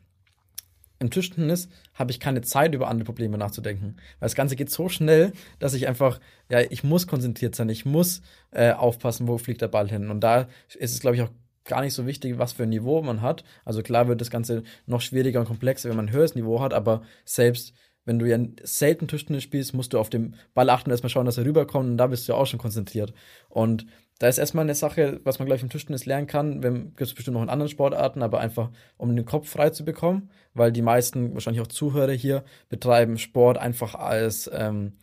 im 1.01 1.11
Tischtennis 1.11 1.69
habe 1.95 2.11
ich 2.11 2.21
keine 2.21 2.43
Zeit, 2.43 2.75
über 2.75 2.89
andere 2.89 3.07
Probleme 3.07 3.39
nachzudenken. 3.39 3.97
Weil 4.19 4.27
das 4.27 4.35
Ganze 4.35 4.55
geht 4.55 4.71
so 4.71 4.89
schnell, 4.89 5.33
dass 5.59 5.75
ich 5.75 5.89
einfach, 5.89 6.21
ja, 6.51 6.61
ich 6.61 6.85
muss 6.85 7.07
konzentriert 7.07 7.55
sein, 7.55 7.69
ich 7.71 7.87
muss 7.87 8.23
äh, 8.51 8.73
aufpassen, 8.73 9.27
wo 9.27 9.39
fliegt 9.39 9.63
der 9.63 9.69
Ball 9.69 9.89
hin. 9.89 10.11
Und 10.11 10.21
da 10.21 10.47
ist 10.79 10.93
es, 10.93 11.01
glaube 11.01 11.17
ich, 11.17 11.23
auch 11.23 11.31
gar 11.65 11.81
nicht 11.81 11.95
so 11.95 12.07
wichtig, 12.07 12.39
was 12.39 12.53
für 12.53 12.65
ein 12.65 12.69
Niveau 12.69 13.01
man 13.03 13.23
hat. 13.23 13.45
Also 13.65 13.83
klar 13.83 14.09
wird 14.09 14.21
das 14.21 14.31
Ganze 14.31 14.63
noch 14.87 15.01
schwieriger 15.01 15.41
und 15.41 15.47
komplexer, 15.47 15.89
wenn 15.89 15.97
man 15.97 16.07
ein 16.07 16.13
höheres 16.13 16.35
Niveau 16.35 16.61
hat, 16.61 16.75
aber 16.75 17.03
selbst 17.25 17.75
wenn 18.05 18.19
du 18.19 18.27
ja 18.27 18.39
selten 18.63 19.09
Tischtennis 19.09 19.43
spielst, 19.43 19.75
musst 19.75 19.93
du 19.93 19.99
auf 19.99 20.11
dem 20.11 20.35
Ball 20.55 20.71
achten, 20.71 20.91
erstmal 20.91 21.11
schauen, 21.11 21.27
dass 21.27 21.39
er 21.39 21.45
rüberkommt 21.45 21.91
und 21.91 21.97
da 21.97 22.07
bist 22.09 22.27
du 22.27 22.33
ja 22.33 22.39
auch 22.39 22.47
schon 22.47 22.59
konzentriert. 22.59 23.13
Und 23.49 23.87
da 24.21 24.29
ist 24.29 24.37
erstmal 24.37 24.65
eine 24.65 24.75
Sache, 24.75 25.19
was 25.25 25.39
man 25.39 25.47
gleich 25.47 25.63
im 25.63 25.71
Tischtennis 25.71 26.05
lernen 26.05 26.27
kann, 26.27 26.61
gibt 26.61 27.01
es 27.01 27.15
bestimmt 27.15 27.37
noch 27.37 27.43
in 27.43 27.49
anderen 27.49 27.71
Sportarten, 27.71 28.23
aber 28.23 28.39
einfach, 28.39 28.71
um 28.99 29.17
den 29.17 29.25
Kopf 29.25 29.49
frei 29.49 29.71
zu 29.71 29.83
bekommen, 29.83 30.29
weil 30.53 30.73
die 30.73 30.83
meisten, 30.83 31.33
wahrscheinlich 31.33 31.63
auch 31.63 31.69
Zuhörer 31.69 32.13
hier, 32.13 32.45
betreiben 32.69 33.17
Sport 33.17 33.57
einfach 33.57 33.95
als, 33.95 34.51
ähm, 34.53 34.99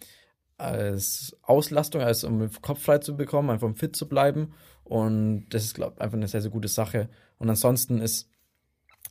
als 0.57 1.35
Auslastung, 1.41 2.01
als 2.01 2.23
um 2.23 2.37
den 2.37 2.51
Kopf 2.61 2.83
frei 2.83 2.99
zu 2.99 3.17
bekommen, 3.17 3.49
einfach 3.49 3.65
um 3.65 3.75
fit 3.75 3.95
zu 3.95 4.07
bleiben. 4.07 4.53
Und 4.83 5.47
das 5.49 5.63
ist, 5.63 5.73
glaube 5.73 5.95
ich, 5.95 6.01
einfach 6.01 6.17
eine 6.17 6.27
sehr, 6.27 6.43
sehr 6.43 6.51
gute 6.51 6.67
Sache. 6.67 7.09
Und 7.39 7.49
ansonsten 7.49 7.99
ist 7.99 8.29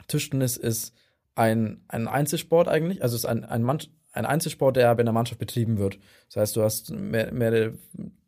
Tischtennis 0.07 0.57
ist 0.57 0.95
ein, 1.35 1.83
ein 1.89 2.07
Einzelsport 2.07 2.69
eigentlich, 2.69 3.03
also 3.03 3.17
es 3.17 3.25
ist 3.25 3.29
ein, 3.29 3.45
ein, 3.45 3.65
Mann, 3.65 3.81
ein 4.13 4.25
Einzelsport, 4.25 4.77
der 4.77 4.89
aber 4.89 5.01
in 5.01 5.07
der 5.07 5.13
Mannschaft 5.13 5.41
betrieben 5.41 5.79
wird. 5.79 5.99
Das 6.29 6.37
heißt, 6.37 6.57
du 6.57 6.63
hast 6.63 6.93
mehr, 6.93 7.33
mehrere 7.33 7.77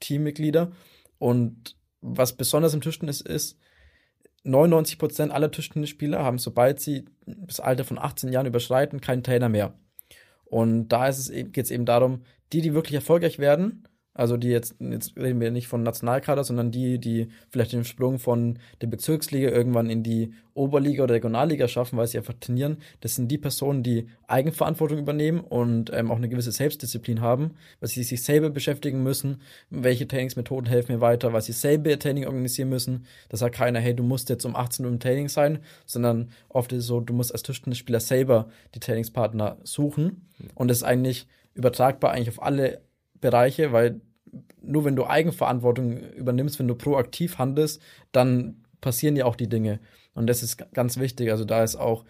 Teammitglieder 0.00 0.72
und 1.18 1.76
was 2.00 2.36
besonders 2.36 2.74
im 2.74 2.80
Tischtennis 2.80 3.20
ist, 3.20 3.58
99 4.44 4.98
Prozent 4.98 5.32
aller 5.32 5.50
Tischtennisspieler 5.50 6.22
haben, 6.22 6.38
sobald 6.38 6.80
sie 6.80 7.04
das 7.26 7.60
Alter 7.60 7.84
von 7.84 7.98
18 7.98 8.32
Jahren 8.32 8.46
überschreiten, 8.46 9.00
keinen 9.00 9.22
Trainer 9.22 9.48
mehr. 9.48 9.74
Und 10.44 10.88
da 10.88 11.06
geht 11.06 11.16
es 11.18 11.30
eben, 11.30 11.52
eben 11.52 11.84
darum, 11.84 12.22
die, 12.52 12.62
die 12.62 12.72
wirklich 12.72 12.94
erfolgreich 12.94 13.38
werden, 13.38 13.87
also 14.18 14.36
die 14.36 14.48
jetzt, 14.48 14.74
jetzt 14.80 15.16
reden 15.16 15.40
wir 15.40 15.52
nicht 15.52 15.68
von 15.68 15.84
Nationalkader, 15.84 16.42
sondern 16.42 16.72
die, 16.72 16.98
die 16.98 17.28
vielleicht 17.50 17.72
den 17.72 17.84
Sprung 17.84 18.18
von 18.18 18.58
der 18.82 18.88
Bezirksliga 18.88 19.48
irgendwann 19.48 19.88
in 19.88 20.02
die 20.02 20.32
Oberliga 20.54 21.04
oder 21.04 21.14
Regionalliga 21.14 21.68
schaffen, 21.68 21.96
weil 21.96 22.08
sie 22.08 22.18
einfach 22.18 22.34
trainieren. 22.40 22.78
Das 23.00 23.14
sind 23.14 23.28
die 23.28 23.38
Personen, 23.38 23.84
die 23.84 24.08
Eigenverantwortung 24.26 24.98
übernehmen 24.98 25.38
und 25.38 25.92
ähm, 25.94 26.10
auch 26.10 26.16
eine 26.16 26.28
gewisse 26.28 26.50
Selbstdisziplin 26.50 27.20
haben, 27.20 27.52
weil 27.78 27.88
sie 27.88 28.02
sich 28.02 28.24
selber 28.24 28.50
beschäftigen 28.50 29.04
müssen, 29.04 29.40
welche 29.70 30.08
Trainingsmethoden 30.08 30.68
helfen 30.68 30.96
mir 30.96 31.00
weiter, 31.00 31.32
weil 31.32 31.42
sie 31.42 31.52
selber 31.52 31.90
ihr 31.90 32.00
Training 32.00 32.26
organisieren 32.26 32.70
müssen. 32.70 33.06
Da 33.28 33.36
sagt 33.36 33.54
keiner, 33.54 33.78
hey, 33.78 33.94
du 33.94 34.02
musst 34.02 34.30
jetzt 34.30 34.44
um 34.44 34.56
18 34.56 34.84
Uhr 34.84 34.90
im 34.90 34.98
Training 34.98 35.28
sein, 35.28 35.60
sondern 35.86 36.30
oft 36.48 36.72
ist 36.72 36.80
es 36.80 36.86
so, 36.86 36.98
du 36.98 37.14
musst 37.14 37.30
als 37.30 37.44
Tischtennisspieler 37.44 38.00
selber 38.00 38.48
die 38.74 38.80
Trainingspartner 38.80 39.58
suchen. 39.62 40.28
Und 40.56 40.66
das 40.66 40.78
ist 40.78 40.82
eigentlich 40.82 41.28
übertragbar 41.54 42.10
eigentlich 42.10 42.30
auf 42.30 42.42
alle 42.42 42.80
Bereiche, 43.20 43.72
weil 43.72 44.00
nur 44.62 44.84
wenn 44.84 44.96
du 44.96 45.06
Eigenverantwortung 45.06 45.98
übernimmst, 46.14 46.58
wenn 46.58 46.68
du 46.68 46.74
proaktiv 46.74 47.38
handelst, 47.38 47.80
dann 48.12 48.64
passieren 48.80 49.16
ja 49.16 49.24
auch 49.24 49.36
die 49.36 49.48
Dinge. 49.48 49.80
Und 50.14 50.26
das 50.26 50.42
ist 50.42 50.72
ganz 50.72 50.98
wichtig. 50.98 51.30
Also 51.30 51.44
da 51.44 51.62
ist 51.62 51.76
auch 51.76 52.04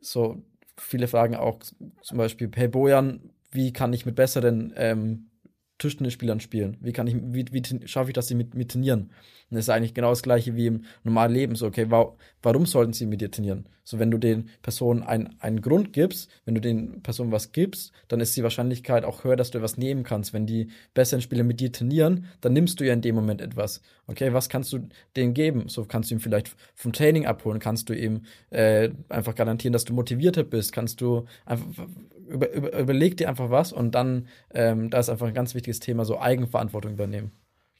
so 0.00 0.42
viele 0.76 1.06
Fragen 1.06 1.36
auch 1.36 1.60
zum 2.02 2.18
Beispiel, 2.18 2.50
hey 2.54 2.68
Bojan, 2.68 3.30
wie 3.50 3.72
kann 3.72 3.92
ich 3.92 4.06
mit 4.06 4.16
besseren 4.16 4.72
ähm, 4.76 5.30
Tischtennisspielern 5.78 6.40
spielen? 6.40 6.76
Wie 6.80 6.92
kann 6.92 7.06
ich, 7.06 7.16
wie, 7.16 7.46
wie 7.52 7.88
schaffe 7.88 8.10
ich, 8.10 8.14
dass 8.14 8.28
sie 8.28 8.34
mit, 8.34 8.54
mit 8.54 8.72
trainieren? 8.72 9.12
Und 9.54 9.58
das 9.58 9.66
ist 9.66 9.70
eigentlich 9.70 9.94
genau 9.94 10.10
das 10.10 10.24
gleiche 10.24 10.56
wie 10.56 10.66
im 10.66 10.84
normalen 11.04 11.32
Leben. 11.32 11.54
So, 11.54 11.66
okay, 11.66 11.88
wa 11.88 12.12
warum 12.42 12.66
sollten 12.66 12.92
sie 12.92 13.06
mit 13.06 13.20
dir 13.20 13.30
trainieren? 13.30 13.68
So, 13.84 14.00
wenn 14.00 14.10
du 14.10 14.18
den 14.18 14.48
Personen 14.62 15.04
ein, 15.04 15.36
einen 15.38 15.60
Grund 15.60 15.92
gibst, 15.92 16.28
wenn 16.44 16.56
du 16.56 16.60
den 16.60 17.02
Personen 17.02 17.30
was 17.30 17.52
gibst, 17.52 17.92
dann 18.08 18.18
ist 18.18 18.36
die 18.36 18.42
Wahrscheinlichkeit 18.42 19.04
auch 19.04 19.22
höher, 19.22 19.36
dass 19.36 19.52
du 19.52 19.58
etwas 19.58 19.76
nehmen 19.76 20.02
kannst. 20.02 20.32
Wenn 20.32 20.44
die 20.44 20.70
besseren 20.92 21.22
Spieler 21.22 21.44
mit 21.44 21.60
dir 21.60 21.70
trainieren, 21.70 22.26
dann 22.40 22.52
nimmst 22.52 22.80
du 22.80 22.84
ja 22.84 22.94
in 22.94 23.00
dem 23.00 23.14
Moment 23.14 23.40
etwas. 23.40 23.80
Okay, 24.08 24.32
was 24.32 24.48
kannst 24.48 24.72
du 24.72 24.88
denen 25.14 25.34
geben? 25.34 25.68
So 25.68 25.84
kannst 25.84 26.10
du 26.10 26.16
ihm 26.16 26.20
vielleicht 26.20 26.50
vom 26.74 26.92
Training 26.92 27.26
abholen, 27.26 27.60
kannst 27.60 27.88
du 27.88 27.94
ihm 27.94 28.22
äh, 28.50 28.90
einfach 29.08 29.36
garantieren, 29.36 29.72
dass 29.72 29.84
du 29.84 29.94
motivierter 29.94 30.42
bist, 30.42 30.72
kannst 30.72 31.00
du 31.00 31.26
einfach 31.46 31.86
über, 32.26 32.50
über, 32.52 32.76
überleg 32.76 33.16
dir 33.16 33.28
einfach 33.28 33.50
was 33.50 33.72
und 33.72 33.94
dann, 33.94 34.26
ähm, 34.52 34.90
da 34.90 34.98
ist 34.98 35.10
einfach 35.10 35.28
ein 35.28 35.34
ganz 35.34 35.54
wichtiges 35.54 35.78
Thema, 35.78 36.04
so 36.04 36.18
Eigenverantwortung 36.18 36.92
übernehmen. 36.92 37.32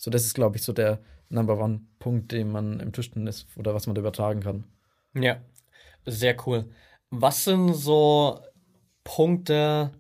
So, 0.04 0.10
das 0.10 0.26
ist, 0.26 0.34
glaube 0.34 0.58
ich, 0.58 0.62
so 0.62 0.74
der 0.74 1.00
Number 1.30 1.58
One 1.58 1.80
Punkt, 1.98 2.30
den 2.30 2.52
man 2.52 2.78
im 2.78 2.92
Tischtennis 2.92 3.46
oder 3.56 3.72
was 3.72 3.86
man 3.86 3.94
da 3.94 4.00
übertragen 4.00 4.40
kann. 4.40 4.64
Ja, 5.14 5.40
sehr 6.04 6.36
cool. 6.46 6.68
Was 7.08 7.44
sind 7.44 7.72
so 7.72 8.38
Punkte, 9.02 9.92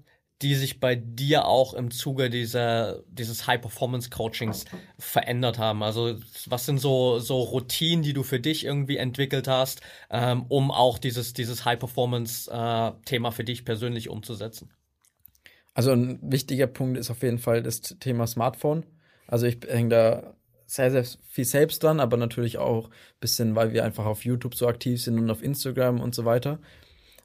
die 0.42 0.56
sich 0.56 0.78
bei 0.78 0.94
dir 0.94 1.46
auch 1.46 1.72
im 1.72 1.90
Zuge 1.90 2.28
dieser, 2.28 3.02
dieses 3.08 3.46
High-Performance-Coachings 3.46 4.66
verändert 4.98 5.58
haben? 5.58 5.82
Also 5.82 6.18
was 6.48 6.66
sind 6.66 6.80
so, 6.80 7.18
so 7.18 7.40
Routinen, 7.40 8.02
die 8.02 8.12
du 8.12 8.24
für 8.24 8.40
dich 8.40 8.66
irgendwie 8.66 8.98
entwickelt 8.98 9.48
hast, 9.48 9.80
ähm, 10.10 10.44
um 10.50 10.70
auch 10.70 10.98
dieses, 10.98 11.32
dieses 11.32 11.64
High-Performance-Thema 11.64 13.28
äh, 13.30 13.32
für 13.32 13.44
dich 13.44 13.64
persönlich 13.64 14.10
umzusetzen? 14.10 14.70
Also 15.72 15.92
ein 15.92 16.18
wichtiger 16.20 16.66
Punkt 16.66 16.98
ist 16.98 17.10
auf 17.10 17.22
jeden 17.22 17.38
Fall 17.38 17.62
das 17.62 17.80
Thema 17.80 18.26
Smartphone. 18.26 18.84
Also 19.26 19.46
ich 19.46 19.58
hänge 19.66 19.88
da 19.88 20.34
sehr, 20.66 20.90
sehr 20.90 21.04
viel 21.28 21.44
selbst 21.44 21.82
dran, 21.82 22.00
aber 22.00 22.16
natürlich 22.16 22.58
auch 22.58 22.88
ein 22.88 23.20
bisschen, 23.20 23.54
weil 23.54 23.72
wir 23.72 23.84
einfach 23.84 24.06
auf 24.06 24.24
YouTube 24.24 24.54
so 24.54 24.66
aktiv 24.66 25.02
sind 25.02 25.18
und 25.18 25.30
auf 25.30 25.42
Instagram 25.42 26.00
und 26.00 26.14
so 26.14 26.24
weiter. 26.24 26.58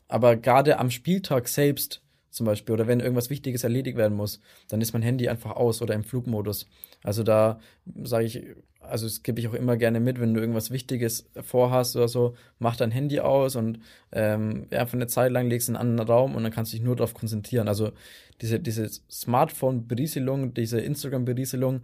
Aber 0.08 0.36
gerade 0.36 0.80
am 0.80 0.92
Spieltag 0.92 1.48
selbst 1.48 2.02
zum 2.30 2.46
Beispiel 2.46 2.74
oder 2.74 2.88
wenn 2.88 3.00
irgendwas 3.00 3.30
Wichtiges 3.30 3.64
erledigt 3.64 3.98
werden 3.98 4.16
muss, 4.16 4.40
dann 4.68 4.82
ist 4.82 4.94
mein 4.94 5.02
Handy 5.02 5.30
einfach 5.30 5.52
aus 5.52 5.82
oder 5.82 5.94
im 5.96 6.04
Flugmodus. 6.04 6.68
Also 7.04 7.24
da 7.24 7.60
sage 8.04 8.26
ich, 8.26 8.44
also 8.80 9.06
das 9.06 9.24
gebe 9.24 9.40
ich 9.40 9.48
auch 9.48 9.54
immer 9.54 9.78
gerne 9.78 10.00
mit, 10.00 10.20
wenn 10.20 10.34
du 10.34 10.40
irgendwas 10.40 10.72
Wichtiges 10.72 11.30
vorhast 11.42 11.96
oder 11.96 12.08
so, 12.08 12.36
mach 12.60 12.76
dein 12.76 12.92
Handy 12.92 13.20
aus 13.20 13.56
und 13.56 13.80
ähm, 14.12 14.68
einfach 14.72 14.94
eine 14.94 15.08
Zeit 15.08 15.32
lang 15.32 15.48
legst 15.50 15.70
in 15.70 15.76
einen 15.76 15.92
anderen 15.92 16.10
Raum 16.10 16.36
und 16.36 16.44
dann 16.44 16.52
kannst 16.52 16.74
du 16.74 16.78
dich 16.78 16.86
nur 16.86 16.96
darauf 16.96 17.14
konzentrieren. 17.14 17.68
Also 17.68 17.92
diese, 18.42 18.60
diese 18.60 18.90
Smartphone-Berieselung, 19.10 20.54
diese 20.54 20.80
Instagram-Berieselung, 20.80 21.82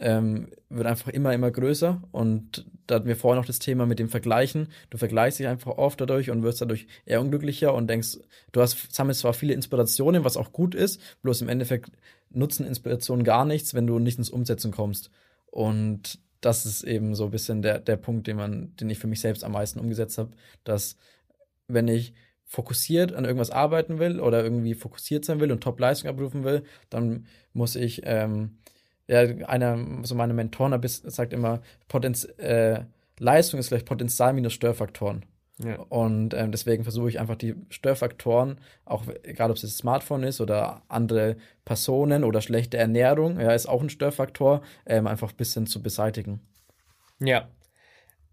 ähm, 0.00 0.48
wird 0.68 0.86
einfach 0.86 1.12
immer, 1.12 1.32
immer 1.32 1.50
größer. 1.50 2.02
Und 2.12 2.66
da 2.86 2.96
hatten 2.96 3.06
wir 3.06 3.16
vorhin 3.16 3.38
noch 3.38 3.46
das 3.46 3.58
Thema 3.58 3.86
mit 3.86 3.98
dem 3.98 4.08
Vergleichen. 4.08 4.68
Du 4.90 4.98
vergleichst 4.98 5.38
dich 5.38 5.46
einfach 5.46 5.72
oft 5.72 6.00
dadurch 6.00 6.30
und 6.30 6.42
wirst 6.42 6.60
dadurch 6.60 6.86
eher 7.06 7.20
unglücklicher 7.20 7.72
und 7.72 7.88
denkst, 7.88 8.18
du 8.52 8.60
hast, 8.60 8.92
sammelst 8.92 9.20
zwar 9.20 9.34
viele 9.34 9.54
Inspirationen, 9.54 10.24
was 10.24 10.36
auch 10.36 10.52
gut 10.52 10.74
ist, 10.74 11.00
bloß 11.22 11.42
im 11.42 11.48
Endeffekt 11.48 11.90
nutzen 12.30 12.66
Inspirationen 12.66 13.24
gar 13.24 13.44
nichts, 13.44 13.74
wenn 13.74 13.86
du 13.86 13.98
nicht 13.98 14.18
ins 14.18 14.30
Umsetzen 14.30 14.72
kommst. 14.72 15.10
Und 15.46 16.18
das 16.44 16.66
ist 16.66 16.82
eben 16.82 17.14
so 17.14 17.24
ein 17.26 17.30
bisschen 17.30 17.62
der, 17.62 17.78
der 17.78 17.96
Punkt, 17.96 18.26
den 18.26 18.36
man, 18.36 18.76
den 18.76 18.90
ich 18.90 18.98
für 18.98 19.06
mich 19.06 19.20
selbst 19.20 19.44
am 19.44 19.52
meisten 19.52 19.80
umgesetzt 19.80 20.18
habe, 20.18 20.30
dass 20.64 20.96
wenn 21.68 21.88
ich 21.88 22.14
fokussiert 22.44 23.14
an 23.14 23.24
irgendwas 23.24 23.50
arbeiten 23.50 23.98
will 23.98 24.20
oder 24.20 24.44
irgendwie 24.44 24.74
fokussiert 24.74 25.24
sein 25.24 25.40
will 25.40 25.50
und 25.50 25.62
Top-Leistung 25.62 26.10
abrufen 26.10 26.44
will, 26.44 26.64
dann 26.90 27.26
muss 27.52 27.74
ich 27.74 28.02
ähm, 28.04 28.58
ja, 29.06 29.20
einer, 29.20 30.04
so 30.04 30.14
meine 30.14 30.34
Mentoren 30.34 30.80
sagt 30.86 31.32
immer, 31.32 31.62
Potenz, 31.88 32.24
äh, 32.38 32.84
Leistung 33.18 33.60
ist 33.60 33.68
gleich 33.68 33.84
Potenzial 33.84 34.32
minus 34.32 34.52
Störfaktoren. 34.52 35.24
Ja. 35.58 35.76
Und 35.88 36.34
ähm, 36.34 36.50
deswegen 36.50 36.82
versuche 36.82 37.08
ich 37.08 37.20
einfach 37.20 37.36
die 37.36 37.54
Störfaktoren, 37.70 38.58
auch 38.84 39.04
egal 39.22 39.50
ob 39.50 39.56
es 39.56 39.62
das 39.62 39.76
Smartphone 39.76 40.24
ist 40.24 40.40
oder 40.40 40.82
andere 40.88 41.36
Personen 41.64 42.24
oder 42.24 42.40
schlechte 42.42 42.76
Ernährung, 42.76 43.38
ja, 43.38 43.52
ist 43.52 43.66
auch 43.66 43.80
ein 43.80 43.90
Störfaktor, 43.90 44.62
ähm, 44.84 45.06
einfach 45.06 45.30
ein 45.30 45.36
bisschen 45.36 45.66
zu 45.66 45.80
beseitigen. 45.80 46.40
Ja, 47.20 47.48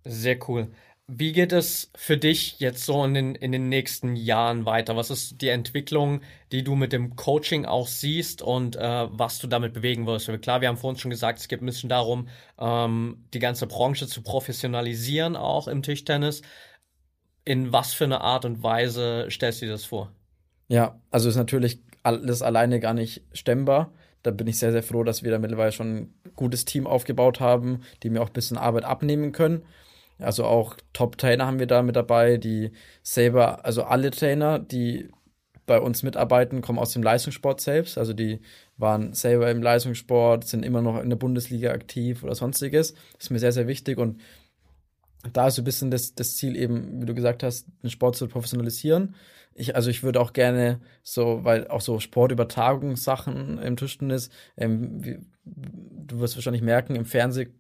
sehr 0.04 0.38
cool. 0.50 0.70
Wie 1.14 1.34
geht 1.34 1.52
es 1.52 1.92
für 1.94 2.18
dich 2.18 2.60
jetzt 2.60 2.86
so 2.86 3.04
in 3.04 3.14
den, 3.14 3.36
in 3.36 3.52
den 3.52 3.68
nächsten 3.68 4.16
Jahren 4.16 4.66
weiter? 4.66 4.96
Was 4.96 5.10
ist 5.10 5.42
die 5.42 5.50
Entwicklung, 5.50 6.22
die 6.54 6.64
du 6.64 6.76
mit 6.76 6.94
dem 6.94 7.18
Coaching 7.18 7.66
auch 7.66 7.88
siehst 7.88 8.42
und 8.42 8.78
äh, 8.78 9.08
was 9.12 9.38
du 9.40 9.48
damit 9.48 9.74
bewegen 9.74 10.08
wirst? 10.08 10.32
Klar, 10.42 10.62
wir 10.62 10.70
haben 10.70 10.78
vorhin 10.78 10.98
schon 10.98 11.12
gesagt, 11.12 11.40
es 11.40 11.50
geht 11.50 11.62
ein 11.62 11.66
bisschen 11.66 11.90
darum, 11.90 12.30
ähm, 12.58 13.26
die 13.34 13.40
ganze 13.40 13.68
Branche 13.68 14.08
zu 14.08 14.22
professionalisieren, 14.22 15.36
auch 15.36 15.68
im 15.68 15.84
Tischtennis. 15.84 16.44
In 17.44 17.74
was 17.74 17.94
für 17.94 18.04
eine 18.04 18.22
Art 18.22 18.46
und 18.46 18.64
Weise 18.64 19.28
stellst 19.30 19.62
du 19.62 19.66
dir 19.66 19.72
das 19.72 19.86
vor? 19.86 20.12
Ja, 20.68 21.00
also 21.10 21.30
ist 21.30 21.36
natürlich 21.36 21.80
alles 22.04 22.42
alleine 22.42 22.80
gar 22.80 22.94
nicht 22.94 23.24
stemmbar. 23.34 23.92
Da 24.24 24.32
bin 24.32 24.48
ich 24.48 24.60
sehr, 24.60 24.72
sehr 24.72 24.84
froh, 24.84 25.04
dass 25.04 25.24
wir 25.24 25.32
da 25.32 25.40
mittlerweile 25.40 25.72
schon 25.72 25.96
ein 25.96 26.14
gutes 26.36 26.66
Team 26.66 26.86
aufgebaut 26.86 27.40
haben, 27.40 27.82
die 28.04 28.10
mir 28.10 28.22
auch 28.22 28.28
ein 28.28 28.34
bisschen 28.34 28.58
Arbeit 28.58 28.86
abnehmen 28.86 29.32
können. 29.32 29.64
Also 30.20 30.46
auch 30.46 30.78
Top-Trainer 30.94 31.48
haben 31.48 31.60
wir 31.60 31.68
da 31.68 31.82
mit 31.82 31.96
dabei, 31.96 32.38
die 32.38 32.72
selber, 33.02 33.66
also 33.66 33.84
alle 33.84 34.12
Trainer, 34.12 34.60
die 34.60 35.10
bei 35.66 35.80
uns 35.80 36.04
mitarbeiten, 36.04 36.62
kommen 36.62 36.80
aus 36.80 36.94
dem 36.94 37.02
Leistungssport 37.02 37.62
selbst. 37.62 37.98
Also 37.98 38.14
die 38.14 38.42
waren 38.78 39.14
selber 39.14 39.50
im 39.50 39.62
Leistungssport, 39.62 40.46
sind 40.46 40.64
immer 40.64 40.82
noch 40.82 41.02
in 41.02 41.10
der 41.10 41.18
Bundesliga 41.18 41.72
aktiv 41.72 42.24
oder 42.24 42.36
sonstiges. 42.36 42.94
Das 43.14 43.24
ist 43.24 43.30
mir 43.30 43.40
sehr, 43.40 43.52
sehr 43.52 43.68
wichtig. 43.68 43.98
Und 43.98 44.20
da 45.34 45.48
ist 45.48 45.56
so 45.56 45.62
ein 45.62 45.66
bisschen 45.66 45.92
das, 45.92 46.16
das 46.16 46.36
Ziel 46.36 46.56
eben, 46.56 47.02
wie 47.02 47.06
du 47.06 47.14
gesagt 47.14 47.44
hast, 47.44 47.68
den 47.84 47.90
Sport 47.90 48.16
zu 48.16 48.28
professionalisieren. 48.28 49.16
Ich, 49.54 49.76
also 49.76 49.90
ich 49.90 50.04
würde 50.04 50.22
auch 50.22 50.34
gerne 50.34 50.80
so, 51.04 51.44
weil 51.44 51.68
auch 51.68 51.82
so 51.82 52.00
Sportübertragungssachen 52.00 53.58
im 53.60 53.76
Tischtennis, 53.76 54.30
ähm, 54.58 55.04
wie, 55.04 55.20
du 55.44 56.20
wirst 56.20 56.36
wahrscheinlich 56.36 56.62
merken, 56.62 56.96
im 56.96 57.06
Fernsehen 57.06 57.54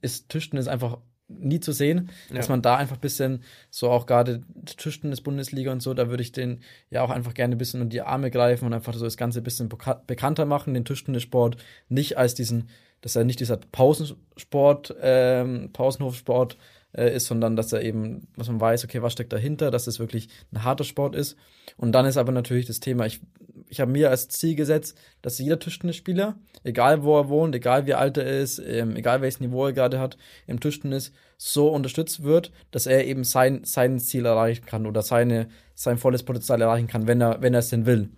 ist 0.00 0.28
Tischtennis 0.28 0.68
einfach 0.68 0.98
nie 1.28 1.60
zu 1.60 1.72
sehen, 1.72 2.10
ja. 2.30 2.36
dass 2.36 2.48
man 2.48 2.62
da 2.62 2.76
einfach 2.76 2.96
ein 2.96 3.00
bisschen, 3.00 3.42
so 3.70 3.90
auch 3.90 4.06
gerade 4.06 4.42
des 4.66 5.20
Bundesliga 5.20 5.70
und 5.70 5.82
so, 5.82 5.92
da 5.92 6.08
würde 6.08 6.22
ich 6.22 6.32
den 6.32 6.60
ja 6.90 7.02
auch 7.02 7.10
einfach 7.10 7.34
gerne 7.34 7.54
ein 7.54 7.58
bisschen 7.58 7.82
unter 7.82 7.90
die 7.90 8.00
Arme 8.00 8.30
greifen 8.30 8.64
und 8.64 8.72
einfach 8.72 8.94
so 8.94 9.04
das 9.04 9.18
Ganze 9.18 9.40
ein 9.40 9.44
bisschen 9.44 9.68
bekannter 9.68 10.46
machen, 10.46 10.74
den 10.74 10.86
Tischtennissport 10.86 11.58
nicht 11.88 12.16
als 12.16 12.34
diesen, 12.34 12.70
dass 13.02 13.14
er 13.14 13.24
nicht 13.24 13.40
dieser 13.40 13.58
Pausensport, 13.58 14.96
ähm, 15.00 15.70
Pausenhofsport 15.72 16.56
äh, 16.98 17.14
ist, 17.14 17.26
sondern 17.26 17.54
dass 17.54 17.72
er 17.72 17.82
eben, 17.82 18.26
dass 18.36 18.48
man 18.48 18.60
weiß, 18.60 18.84
okay, 18.84 19.02
was 19.02 19.12
steckt 19.12 19.32
dahinter, 19.32 19.70
dass 19.70 19.86
es 19.86 20.00
wirklich 20.00 20.28
ein 20.52 20.64
harter 20.64 20.84
Sport 20.84 21.14
ist. 21.14 21.36
Und 21.76 21.92
dann 21.92 22.06
ist 22.06 22.16
aber 22.16 22.32
natürlich 22.32 22.66
das 22.66 22.80
Thema, 22.80 23.06
ich, 23.06 23.20
ich 23.68 23.80
habe 23.80 23.92
mir 23.92 24.10
als 24.10 24.28
Ziel 24.28 24.56
gesetzt, 24.56 24.98
dass 25.22 25.38
jeder 25.38 25.58
Tischtennisspieler, 25.58 26.36
egal 26.64 27.04
wo 27.04 27.16
er 27.16 27.28
wohnt, 27.28 27.54
egal 27.54 27.86
wie 27.86 27.94
alt 27.94 28.16
er 28.16 28.26
ist, 28.26 28.58
ähm, 28.58 28.96
egal 28.96 29.20
welches 29.20 29.40
Niveau 29.40 29.66
er 29.66 29.72
gerade 29.72 30.00
hat, 30.00 30.18
im 30.46 30.58
Tischtennis 30.58 31.12
so 31.36 31.68
unterstützt 31.68 32.24
wird, 32.24 32.50
dass 32.72 32.86
er 32.86 33.06
eben 33.06 33.22
sein, 33.22 33.62
sein 33.64 34.00
Ziel 34.00 34.26
erreichen 34.26 34.66
kann 34.66 34.86
oder 34.86 35.02
seine, 35.02 35.48
sein 35.74 35.98
volles 35.98 36.24
Potenzial 36.24 36.60
erreichen 36.60 36.88
kann, 36.88 37.06
wenn 37.06 37.20
er, 37.20 37.40
wenn 37.40 37.54
er 37.54 37.60
es 37.60 37.68
denn 37.68 37.86
will. 37.86 38.10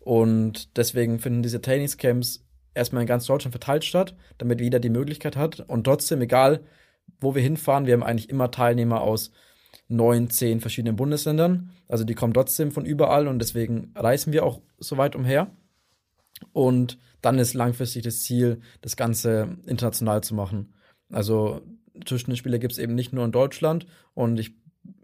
Und 0.00 0.76
deswegen 0.76 1.18
finden 1.20 1.42
diese 1.42 1.62
Trainingscamps 1.62 2.44
erstmal 2.74 3.02
in 3.02 3.08
ganz 3.08 3.24
Deutschland 3.24 3.54
verteilt 3.54 3.84
statt, 3.84 4.14
damit 4.36 4.60
jeder 4.60 4.78
die 4.78 4.90
Möglichkeit 4.90 5.36
hat 5.36 5.60
und 5.60 5.84
trotzdem, 5.84 6.20
egal 6.20 6.60
wo 7.20 7.34
wir 7.34 7.42
hinfahren, 7.42 7.86
wir 7.86 7.94
haben 7.94 8.02
eigentlich 8.02 8.28
immer 8.28 8.50
Teilnehmer 8.50 9.00
aus 9.00 9.30
neun, 9.88 10.30
zehn 10.30 10.60
verschiedenen 10.60 10.96
Bundesländern. 10.96 11.70
Also 11.88 12.04
die 12.04 12.14
kommen 12.14 12.34
trotzdem 12.34 12.72
von 12.72 12.84
überall 12.84 13.28
und 13.28 13.38
deswegen 13.38 13.92
reisen 13.94 14.32
wir 14.32 14.44
auch 14.44 14.60
so 14.78 14.96
weit 14.96 15.14
umher. 15.16 15.50
Und 16.52 16.98
dann 17.22 17.38
ist 17.38 17.54
langfristig 17.54 18.02
das 18.02 18.22
Ziel, 18.22 18.60
das 18.82 18.96
Ganze 18.96 19.56
international 19.66 20.22
zu 20.22 20.34
machen. 20.34 20.74
Also 21.10 21.62
Tischtennisspieler 22.04 22.58
gibt 22.58 22.72
es 22.72 22.78
eben 22.78 22.94
nicht 22.94 23.12
nur 23.12 23.24
in 23.24 23.32
Deutschland 23.32 23.86
und 24.14 24.38
ich 24.38 24.54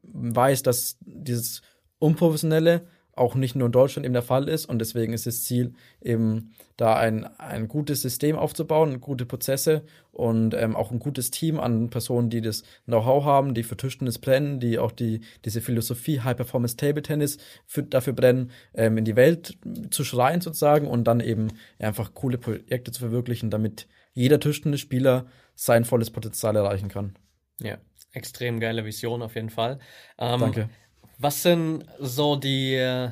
weiß, 0.02 0.62
dass 0.62 0.98
dieses 1.00 1.62
Unprofessionelle 1.98 2.86
auch 3.14 3.34
nicht 3.34 3.54
nur 3.54 3.66
in 3.66 3.72
Deutschland 3.72 4.06
eben 4.06 4.14
der 4.14 4.22
Fall 4.22 4.48
ist. 4.48 4.66
Und 4.66 4.78
deswegen 4.78 5.12
ist 5.12 5.26
das 5.26 5.44
Ziel 5.44 5.74
eben 6.00 6.52
da 6.76 6.96
ein, 6.96 7.24
ein 7.38 7.68
gutes 7.68 8.00
System 8.02 8.36
aufzubauen, 8.36 9.00
gute 9.00 9.26
Prozesse 9.26 9.82
und 10.10 10.54
ähm, 10.54 10.74
auch 10.74 10.90
ein 10.90 10.98
gutes 10.98 11.30
Team 11.30 11.60
an 11.60 11.90
Personen, 11.90 12.30
die 12.30 12.40
das 12.40 12.62
Know-how 12.86 13.24
haben, 13.24 13.54
die 13.54 13.62
für 13.62 13.76
Tischtennis 13.76 14.18
brennen, 14.18 14.60
die 14.60 14.78
auch 14.78 14.92
die, 14.92 15.20
diese 15.44 15.60
Philosophie 15.60 16.20
High 16.20 16.36
Performance 16.36 16.76
Table 16.76 17.02
Tennis 17.02 17.36
für, 17.66 17.82
dafür 17.82 18.14
brennen, 18.14 18.50
ähm, 18.74 18.96
in 18.96 19.04
die 19.04 19.16
Welt 19.16 19.58
zu 19.90 20.04
schreien 20.04 20.40
sozusagen 20.40 20.86
und 20.86 21.04
dann 21.04 21.20
eben 21.20 21.48
einfach 21.78 22.14
coole 22.14 22.38
Projekte 22.38 22.92
zu 22.92 23.00
verwirklichen, 23.00 23.50
damit 23.50 23.88
jeder 24.14 24.40
Tischtennisspieler 24.40 25.26
sein 25.54 25.84
volles 25.84 26.10
Potenzial 26.10 26.56
erreichen 26.56 26.88
kann. 26.88 27.14
Ja, 27.60 27.76
extrem 28.12 28.58
geile 28.58 28.84
Vision 28.84 29.22
auf 29.22 29.34
jeden 29.34 29.50
Fall. 29.50 29.78
Ähm, 30.18 30.40
Danke. 30.40 30.70
Was 31.18 31.42
sind 31.42 31.84
so 31.98 32.36
die 32.36 32.74
äh, 32.74 33.10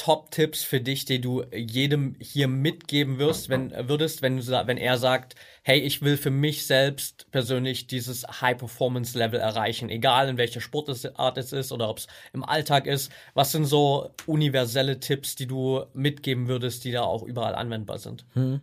Top-Tipps 0.00 0.62
für 0.62 0.80
dich, 0.80 1.04
die 1.04 1.20
du 1.20 1.44
jedem 1.54 2.16
hier 2.18 2.48
mitgeben 2.48 3.18
wirst, 3.18 3.50
wenn 3.50 3.70
würdest, 3.86 4.22
wenn, 4.22 4.38
wenn 4.46 4.78
er 4.78 4.96
sagt, 4.96 5.34
hey, 5.62 5.78
ich 5.78 6.00
will 6.00 6.16
für 6.16 6.30
mich 6.30 6.66
selbst 6.66 7.30
persönlich 7.30 7.86
dieses 7.86 8.26
High-Performance-Level 8.40 9.38
erreichen, 9.38 9.90
egal 9.90 10.30
in 10.30 10.38
welcher 10.38 10.62
Sportart 10.62 11.36
es 11.36 11.52
ist 11.52 11.70
oder 11.70 11.90
ob 11.90 11.98
es 11.98 12.06
im 12.32 12.44
Alltag 12.44 12.86
ist. 12.86 13.12
Was 13.34 13.52
sind 13.52 13.66
so 13.66 14.08
universelle 14.24 15.00
Tipps, 15.00 15.34
die 15.34 15.46
du 15.46 15.84
mitgeben 15.92 16.48
würdest, 16.48 16.84
die 16.84 16.92
da 16.92 17.02
auch 17.02 17.22
überall 17.22 17.54
anwendbar 17.54 17.98
sind? 17.98 18.24
Hm. 18.32 18.62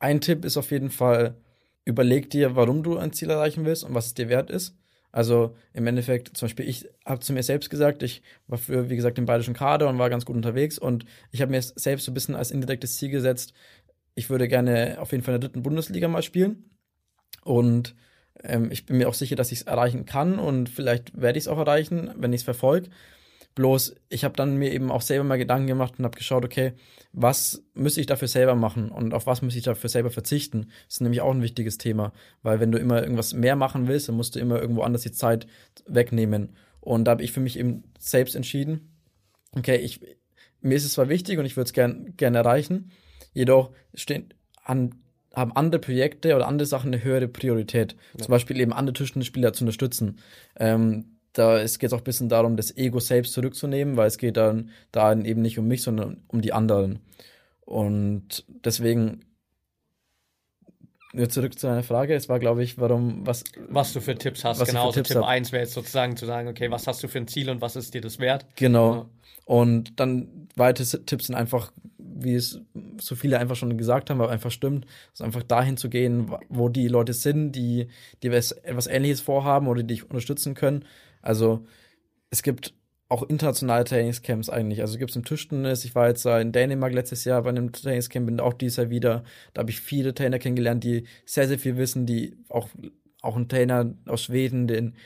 Ein 0.00 0.20
Tipp 0.20 0.44
ist 0.44 0.56
auf 0.56 0.72
jeden 0.72 0.90
Fall, 0.90 1.36
überleg 1.84 2.30
dir, 2.30 2.56
warum 2.56 2.82
du 2.82 2.98
ein 2.98 3.12
Ziel 3.12 3.30
erreichen 3.30 3.64
willst 3.64 3.84
und 3.84 3.94
was 3.94 4.06
es 4.06 4.14
dir 4.14 4.28
wert 4.28 4.50
ist. 4.50 4.74
Also 5.14 5.54
im 5.72 5.86
Endeffekt, 5.86 6.36
zum 6.36 6.46
Beispiel, 6.46 6.68
ich 6.68 6.88
habe 7.04 7.20
zu 7.20 7.32
mir 7.32 7.44
selbst 7.44 7.70
gesagt, 7.70 8.02
ich 8.02 8.20
war 8.48 8.58
für, 8.58 8.90
wie 8.90 8.96
gesagt, 8.96 9.16
im 9.16 9.26
bayerischen 9.26 9.54
Kader 9.54 9.88
und 9.88 9.96
war 9.96 10.10
ganz 10.10 10.24
gut 10.24 10.34
unterwegs 10.34 10.76
und 10.76 11.06
ich 11.30 11.40
habe 11.40 11.52
mir 11.52 11.62
selbst 11.62 12.06
so 12.06 12.10
ein 12.10 12.14
bisschen 12.14 12.34
als 12.34 12.50
indirektes 12.50 12.96
Ziel 12.96 13.10
gesetzt, 13.10 13.54
ich 14.16 14.28
würde 14.28 14.48
gerne 14.48 14.96
auf 14.98 15.12
jeden 15.12 15.22
Fall 15.22 15.36
in 15.36 15.40
der 15.40 15.48
dritten 15.48 15.62
Bundesliga 15.62 16.08
mal 16.08 16.24
spielen. 16.24 16.68
Und 17.44 17.94
ähm, 18.42 18.72
ich 18.72 18.86
bin 18.86 18.98
mir 18.98 19.08
auch 19.08 19.14
sicher, 19.14 19.36
dass 19.36 19.52
ich 19.52 19.60
es 19.60 19.66
erreichen 19.66 20.04
kann 20.04 20.40
und 20.40 20.68
vielleicht 20.68 21.16
werde 21.16 21.38
ich 21.38 21.44
es 21.44 21.48
auch 21.48 21.58
erreichen, 21.58 22.10
wenn 22.16 22.32
ich 22.32 22.40
es 22.40 22.44
verfolge. 22.44 22.90
Bloß, 23.54 23.94
ich 24.08 24.24
habe 24.24 24.34
dann 24.34 24.56
mir 24.56 24.72
eben 24.72 24.90
auch 24.90 25.00
selber 25.00 25.24
mal 25.24 25.38
Gedanken 25.38 25.68
gemacht 25.68 25.94
und 25.98 26.04
habe 26.04 26.18
geschaut, 26.18 26.44
okay, 26.44 26.72
was 27.12 27.64
müsste 27.74 28.00
ich 28.00 28.06
dafür 28.06 28.26
selber 28.26 28.56
machen 28.56 28.90
und 28.90 29.14
auf 29.14 29.26
was 29.26 29.42
muss 29.42 29.54
ich 29.54 29.62
dafür 29.62 29.88
selber 29.88 30.10
verzichten? 30.10 30.70
Das 30.86 30.94
ist 30.94 31.00
nämlich 31.00 31.20
auch 31.20 31.32
ein 31.32 31.42
wichtiges 31.42 31.78
Thema, 31.78 32.12
weil 32.42 32.58
wenn 32.58 32.72
du 32.72 32.78
immer 32.78 33.00
irgendwas 33.00 33.32
mehr 33.32 33.54
machen 33.54 33.86
willst, 33.86 34.08
dann 34.08 34.16
musst 34.16 34.34
du 34.34 34.40
immer 34.40 34.60
irgendwo 34.60 34.82
anders 34.82 35.02
die 35.02 35.12
Zeit 35.12 35.46
wegnehmen. 35.86 36.56
Und 36.80 37.04
da 37.04 37.12
habe 37.12 37.22
ich 37.22 37.30
für 37.30 37.40
mich 37.40 37.56
eben 37.58 37.84
selbst 37.98 38.34
entschieden, 38.34 38.98
okay, 39.52 39.76
ich, 39.76 40.00
mir 40.60 40.74
ist 40.74 40.84
es 40.84 40.94
zwar 40.94 41.08
wichtig 41.08 41.38
und 41.38 41.44
ich 41.44 41.56
würde 41.56 41.66
es 41.66 41.72
gern, 41.72 42.16
gerne 42.16 42.38
erreichen, 42.38 42.90
jedoch 43.32 43.70
stehen 43.94 44.34
an, 44.64 44.96
haben 45.32 45.52
andere 45.52 45.80
Projekte 45.80 46.34
oder 46.34 46.48
andere 46.48 46.66
Sachen 46.66 46.92
eine 46.92 47.04
höhere 47.04 47.28
Priorität. 47.28 47.96
Ja. 48.14 48.24
Zum 48.24 48.32
Beispiel 48.32 48.58
eben 48.60 48.72
andere 48.72 48.94
Tischtennisspieler 48.94 49.52
zu 49.52 49.62
unterstützen. 49.64 50.18
Ähm, 50.56 51.13
da 51.34 51.58
geht 51.58 51.82
es 51.82 51.92
auch 51.92 51.98
ein 51.98 52.04
bisschen 52.04 52.28
darum, 52.28 52.56
das 52.56 52.76
Ego 52.76 53.00
selbst 53.00 53.32
zurückzunehmen, 53.32 53.96
weil 53.96 54.06
es 54.06 54.18
geht 54.18 54.36
dann 54.36 54.70
da 54.92 55.12
eben 55.12 55.42
nicht 55.42 55.58
um 55.58 55.66
mich, 55.66 55.82
sondern 55.82 56.22
um 56.28 56.40
die 56.40 56.52
anderen. 56.52 57.00
Und 57.60 58.44
deswegen 58.64 59.24
Jetzt 61.16 61.34
zurück 61.34 61.56
zu 61.56 61.68
deiner 61.68 61.84
Frage. 61.84 62.14
Es 62.14 62.28
war, 62.28 62.40
glaube 62.40 62.64
ich, 62.64 62.76
warum, 62.78 63.24
was. 63.24 63.44
Was 63.68 63.92
du 63.92 64.00
für 64.00 64.16
Tipps 64.16 64.44
hast. 64.44 64.64
Genau, 64.66 64.86
also 64.86 65.00
Tipp 65.00 65.16
1 65.16 65.52
wäre 65.52 65.62
jetzt 65.62 65.74
sozusagen 65.74 66.16
zu 66.16 66.26
sagen, 66.26 66.48
okay, 66.48 66.70
was 66.72 66.88
hast 66.88 67.04
du 67.04 67.08
für 67.08 67.18
ein 67.18 67.28
Ziel 67.28 67.50
und 67.50 67.60
was 67.60 67.76
ist 67.76 67.94
dir 67.94 68.00
das 68.00 68.18
wert? 68.18 68.46
Genau. 68.56 68.94
Ja. 68.94 69.06
Und 69.44 70.00
dann 70.00 70.48
weitere 70.56 70.98
Tipps 71.04 71.26
sind 71.26 71.36
einfach, 71.36 71.72
wie 71.98 72.34
es 72.34 72.60
so 73.00 73.14
viele 73.14 73.38
einfach 73.38 73.54
schon 73.54 73.76
gesagt 73.78 74.10
haben, 74.10 74.20
aber 74.20 74.30
einfach 74.30 74.50
stimmt, 74.50 74.86
ist 75.12 75.22
einfach 75.22 75.44
dahin 75.44 75.76
zu 75.76 75.88
gehen, 75.88 76.34
wo 76.48 76.68
die 76.68 76.88
Leute 76.88 77.12
sind, 77.12 77.52
die, 77.52 77.86
die 78.22 78.28
etwas 78.28 78.86
Ähnliches 78.86 79.20
vorhaben 79.20 79.68
oder 79.68 79.82
die 79.82 79.94
dich 79.94 80.04
unterstützen 80.04 80.54
können 80.54 80.84
also 81.24 81.66
es 82.30 82.42
gibt 82.42 82.74
auch 83.08 83.22
internationale 83.22 83.84
Trainingscamps 83.84 84.50
eigentlich. 84.50 84.80
Also 84.80 84.98
gibt 84.98 85.10
es 85.10 85.16
im 85.16 85.24
Tischtennis. 85.24 85.84
Ich 85.84 85.94
war 85.94 86.08
jetzt 86.08 86.26
in 86.26 86.52
Dänemark 86.52 86.92
letztes 86.92 87.24
Jahr 87.24 87.42
bei 87.42 87.50
einem 87.50 87.72
Trainingscamp, 87.72 88.26
bin 88.26 88.40
auch 88.40 88.54
dieses 88.54 88.76
Jahr 88.76 88.90
wieder. 88.90 89.24
Da 89.52 89.60
habe 89.60 89.70
ich 89.70 89.80
viele 89.80 90.14
Trainer 90.14 90.38
kennengelernt, 90.38 90.84
die 90.84 91.04
sehr, 91.24 91.48
sehr 91.48 91.58
viel 91.58 91.76
wissen, 91.76 92.06
die 92.06 92.36
auch, 92.48 92.68
auch 93.22 93.36
ein 93.36 93.48
Trainer 93.48 93.94
aus 94.06 94.24
Schweden, 94.24 94.66
den, 94.66 94.96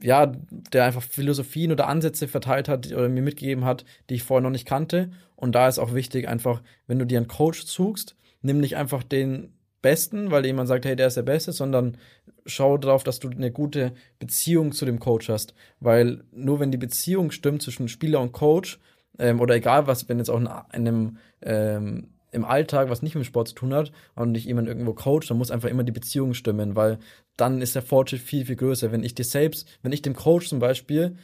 ja, 0.00 0.26
der 0.26 0.84
einfach 0.84 1.02
Philosophien 1.02 1.72
oder 1.72 1.88
Ansätze 1.88 2.28
verteilt 2.28 2.68
hat 2.68 2.92
oder 2.92 3.08
mir 3.08 3.22
mitgegeben 3.22 3.64
hat, 3.64 3.84
die 4.10 4.14
ich 4.14 4.24
vorher 4.24 4.42
noch 4.42 4.50
nicht 4.50 4.66
kannte. 4.66 5.10
Und 5.36 5.54
da 5.54 5.68
ist 5.68 5.78
auch 5.78 5.94
wichtig, 5.94 6.28
einfach, 6.28 6.62
wenn 6.86 6.98
du 6.98 7.06
dir 7.06 7.18
einen 7.18 7.28
Coach 7.28 7.64
suchst, 7.64 8.16
nimm 8.42 8.60
nicht 8.60 8.76
einfach 8.76 9.02
den 9.02 9.54
Besten, 9.80 10.30
weil 10.30 10.46
jemand 10.46 10.68
sagt, 10.68 10.84
hey, 10.84 10.96
der 10.96 11.08
ist 11.08 11.16
der 11.16 11.22
Beste, 11.22 11.52
sondern 11.52 11.98
schau 12.46 12.78
darauf, 12.78 13.04
dass 13.04 13.20
du 13.20 13.28
eine 13.28 13.50
gute 13.50 13.92
Beziehung 14.18 14.72
zu 14.72 14.84
dem 14.84 14.98
Coach 14.98 15.28
hast. 15.28 15.54
Weil 15.80 16.24
nur 16.32 16.60
wenn 16.60 16.70
die 16.70 16.78
Beziehung 16.78 17.30
stimmt 17.30 17.62
zwischen 17.62 17.88
Spieler 17.88 18.20
und 18.20 18.32
Coach, 18.32 18.78
ähm, 19.18 19.40
oder 19.40 19.54
egal 19.54 19.86
was, 19.86 20.08
wenn 20.08 20.18
jetzt 20.18 20.30
auch 20.30 20.40
in 20.40 20.48
einem 20.48 21.18
ähm, 21.42 22.08
im 22.32 22.46
Alltag, 22.46 22.88
was 22.88 23.02
nicht 23.02 23.14
mit 23.14 23.26
Sport 23.26 23.48
zu 23.48 23.54
tun 23.54 23.74
hat, 23.74 23.92
und 24.14 24.32
nicht 24.32 24.46
jemand 24.46 24.66
irgendwo 24.66 24.94
coacht, 24.94 25.30
dann 25.30 25.36
muss 25.36 25.50
einfach 25.50 25.68
immer 25.68 25.84
die 25.84 25.92
Beziehung 25.92 26.32
stimmen, 26.34 26.74
weil 26.74 26.98
dann 27.36 27.60
ist 27.60 27.74
der 27.74 27.82
Fortschritt 27.82 28.22
viel, 28.22 28.46
viel 28.46 28.56
größer. 28.56 28.90
Wenn 28.90 29.04
ich 29.04 29.14
dir 29.14 29.24
selbst, 29.24 29.68
wenn 29.82 29.92
ich 29.92 30.02
dem 30.02 30.16
Coach 30.16 30.48
zum 30.48 30.58
Beispiel 30.58 31.16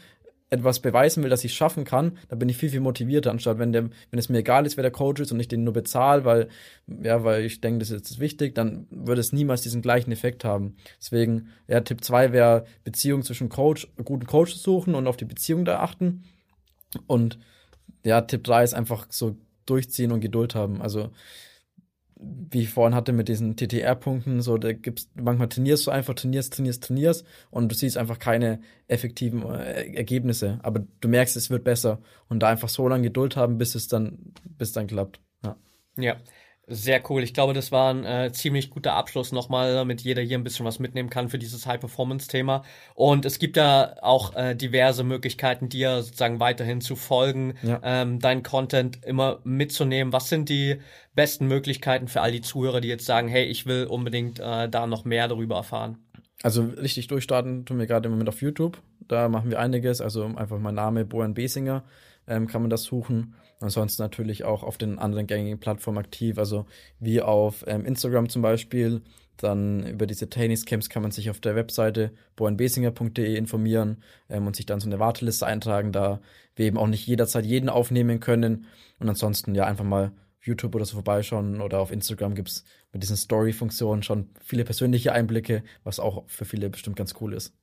etwas 0.51 0.81
beweisen 0.81 1.23
will, 1.23 1.31
dass 1.31 1.45
ich 1.45 1.55
schaffen 1.55 1.85
kann, 1.85 2.17
dann 2.29 2.39
bin 2.39 2.49
ich 2.49 2.57
viel, 2.57 2.71
viel 2.71 2.81
motivierter, 2.81 3.31
anstatt 3.31 3.59
wenn, 3.59 3.73
der, 3.73 3.91
wenn 4.11 4.19
es 4.19 4.29
mir 4.29 4.39
egal 4.39 4.65
ist, 4.65 4.77
wer 4.77 4.83
der 4.83 4.91
Coach 4.91 5.21
ist 5.21 5.31
und 5.31 5.41
ich 5.41 5.49
den 5.49 5.65
nur 5.65 5.75
bezahle, 5.75 6.25
weil, 6.25 6.49
ja, 6.87 7.23
weil 7.23 7.45
ich 7.45 7.61
denke, 7.61 7.81
das 7.81 7.91
ist 7.91 8.19
wichtig, 8.19 8.55
dann 8.55 8.87
würde 8.91 9.21
es 9.21 9.33
niemals 9.33 9.61
diesen 9.61 9.83
gleichen 9.83 10.11
Effekt 10.11 10.45
haben. 10.45 10.77
Deswegen, 10.99 11.49
ja, 11.67 11.81
Tipp 11.81 12.03
2 12.03 12.33
wäre 12.33 12.65
Beziehung 12.83 13.23
zwischen 13.23 13.51
Coach, 13.51 13.89
guten 14.05 14.27
Coach 14.27 14.55
suchen 14.55 14.95
und 14.95 15.07
auf 15.07 15.19
die 15.19 15.27
Beziehung 15.27 15.65
da 15.65 15.81
achten. 15.81 16.25
Und 17.07 17.39
ja, 18.05 18.23
Tipp 18.23 18.45
3 18.45 18.65
ist 18.65 18.75
einfach 18.75 19.07
so 19.11 19.37
durchziehen 19.67 20.13
und 20.13 20.21
Geduld 20.21 20.55
haben. 20.55 20.81
Also 20.81 21.11
wie 22.21 22.63
ich 22.63 22.71
vorhin 22.71 22.95
hatte 22.95 23.13
mit 23.13 23.29
diesen 23.29 23.57
TTR-Punkten, 23.57 24.41
so 24.41 24.59
da 24.59 24.73
gibt's 24.73 25.11
manchmal 25.15 25.49
trainierst 25.49 25.87
du 25.87 25.91
einfach, 25.91 26.15
trainierst, 26.15 26.55
trainierst, 26.55 26.83
trainierst 26.83 27.27
und 27.51 27.71
du 27.71 27.77
siehst 27.77 27.97
einfach 27.97 28.19
keine 28.19 28.61
effektiven 28.89 29.43
äh, 29.43 29.95
Ergebnisse, 29.95 30.59
aber 30.63 30.85
du 31.01 31.09
merkst, 31.09 31.37
es 31.37 31.51
wird 31.51 31.65
besser 31.65 32.01
und 32.29 32.41
da 32.41 32.49
einfach 32.49 32.69
so 32.69 32.89
lange 32.89 33.05
Geduld 33.05 33.37
haben, 33.37 33.59
bis 33.59 33.75
es 33.75 33.89
dann, 33.89 34.33
bis 34.45 34.73
dann 34.73 34.87
klappt. 34.87 35.21
Ja. 35.45 35.57
Ja, 35.97 36.17
sehr 36.69 37.03
cool. 37.09 37.23
Ich 37.23 37.33
glaube, 37.33 37.55
das 37.55 37.73
war 37.73 37.93
ein 37.93 38.05
äh, 38.05 38.31
ziemlich 38.33 38.71
guter 38.71 38.95
Abschluss 38.95 39.33
nochmal, 39.33 39.75
damit 39.75 40.03
jeder 40.03 40.23
hier 40.23 40.39
ein 40.39 40.45
bisschen 40.45 40.67
was 40.67 40.79
mitnehmen 40.79 41.09
kann 41.09 41.29
für 41.29 41.39
dieses 41.39 41.67
High-Performance-Thema. 41.67 42.63
Und 42.95 43.25
es 43.25 43.39
gibt 43.39 43.57
ja 43.57 43.95
auch 44.03 44.35
äh, 44.35 44.55
diverse 44.55 45.03
Möglichkeiten, 45.03 45.69
dir 45.69 46.03
sozusagen 46.03 46.41
weiterhin 46.41 46.81
zu 46.81 46.95
folgen, 46.95 47.55
ja. 47.63 47.81
ähm, 47.83 48.21
deinen 48.21 48.43
Content 48.43 49.05
immer 49.05 49.41
mitzunehmen. 49.45 50.13
Was 50.13 50.29
sind 50.29 50.49
die 50.49 50.77
besten 51.15 51.47
Möglichkeiten 51.47 52.07
für 52.07 52.21
all 52.21 52.33
die 52.33 52.43
Zuhörer, 52.43 52.81
die 52.81 52.89
jetzt 52.89 53.07
sagen, 53.07 53.29
hey, 53.29 53.45
ich 53.45 53.67
will 53.67 53.87
unbedingt 53.87 54.39
äh, 54.39 54.69
da 54.69 54.87
noch 54.87 55.05
mehr 55.05 55.27
darüber 55.27 55.57
erfahren? 55.57 55.99
Also 56.43 56.63
richtig 56.63 57.09
durchstarten 57.09 57.65
tun 57.65 57.79
wir 57.79 57.87
gerade 57.87 58.07
im 58.07 58.13
Moment 58.13 58.29
auf 58.29 58.43
YouTube. 58.43 58.81
Da 59.09 59.29
machen 59.29 59.51
wir 59.51 59.59
einiges. 59.59 60.01
Also 60.01 60.25
einfach 60.25 60.59
mein 60.59 60.75
Name, 60.75 61.05
Bojan 61.05 61.35
Besinger, 61.35 61.85
ähm, 62.27 62.47
kann 62.47 62.61
man 62.61 62.71
das 62.71 62.85
suchen. 62.85 63.35
Ansonsten 63.61 64.03
natürlich 64.03 64.44
auch 64.44 64.62
auf 64.62 64.79
den 64.79 64.99
anderen 64.99 65.27
gängigen 65.27 65.59
Plattformen 65.59 65.99
aktiv, 65.99 66.38
also 66.38 66.66
wie 67.01 67.21
auf 67.21 67.64
ähm, 67.66 67.85
Instagram 67.85 68.29
zum 68.29 68.42
Beispiel. 68.42 69.03
Dann 69.37 69.87
über 69.87 70.07
diese 70.07 70.29
Trainingscamps 70.29 70.88
kann 70.88 71.03
man 71.03 71.12
sich 71.12 71.31
auf 71.31 71.40
der 71.40 71.55
Webseite 71.55 72.12
boenbesinger.de 72.37 73.37
informieren 73.37 74.03
ähm, 74.29 74.47
und 74.47 74.57
sich 74.57 74.66
dann 74.66 74.81
so 74.81 74.88
eine 74.88 74.99
Warteliste 74.99 75.47
eintragen, 75.47 75.92
da 75.92 76.21
wir 76.57 76.66
eben 76.66 76.79
auch 76.79 76.88
nicht 76.88 77.07
jederzeit 77.07 77.47
jeden 77.47 77.68
aufnehmen 77.68 78.21
können. 78.21 78.66
Und 78.99 79.09
ansonsten 79.09 79.55
ja 79.55 79.66
einfach 79.66 79.85
mal 79.85 80.12
YouTube 80.40 80.75
oder 80.75 80.85
so 80.85 80.94
vorbeischauen 80.94 81.61
oder 81.61 81.81
auf 81.81 81.92
Instagram 81.92 82.35
gibt's 82.35 82.64
mit 82.92 83.03
diesen 83.03 83.16
Story-Funktionen 83.16 84.03
schon 84.03 84.31
viele 84.40 84.64
persönliche 84.64 85.12
Einblicke, 85.12 85.62
was 85.85 86.01
auch 86.01 86.25
für 86.29 86.44
viele 86.44 86.71
bestimmt 86.71 86.97
ganz 86.97 87.14
cool 87.21 87.35
ist. 87.35 87.58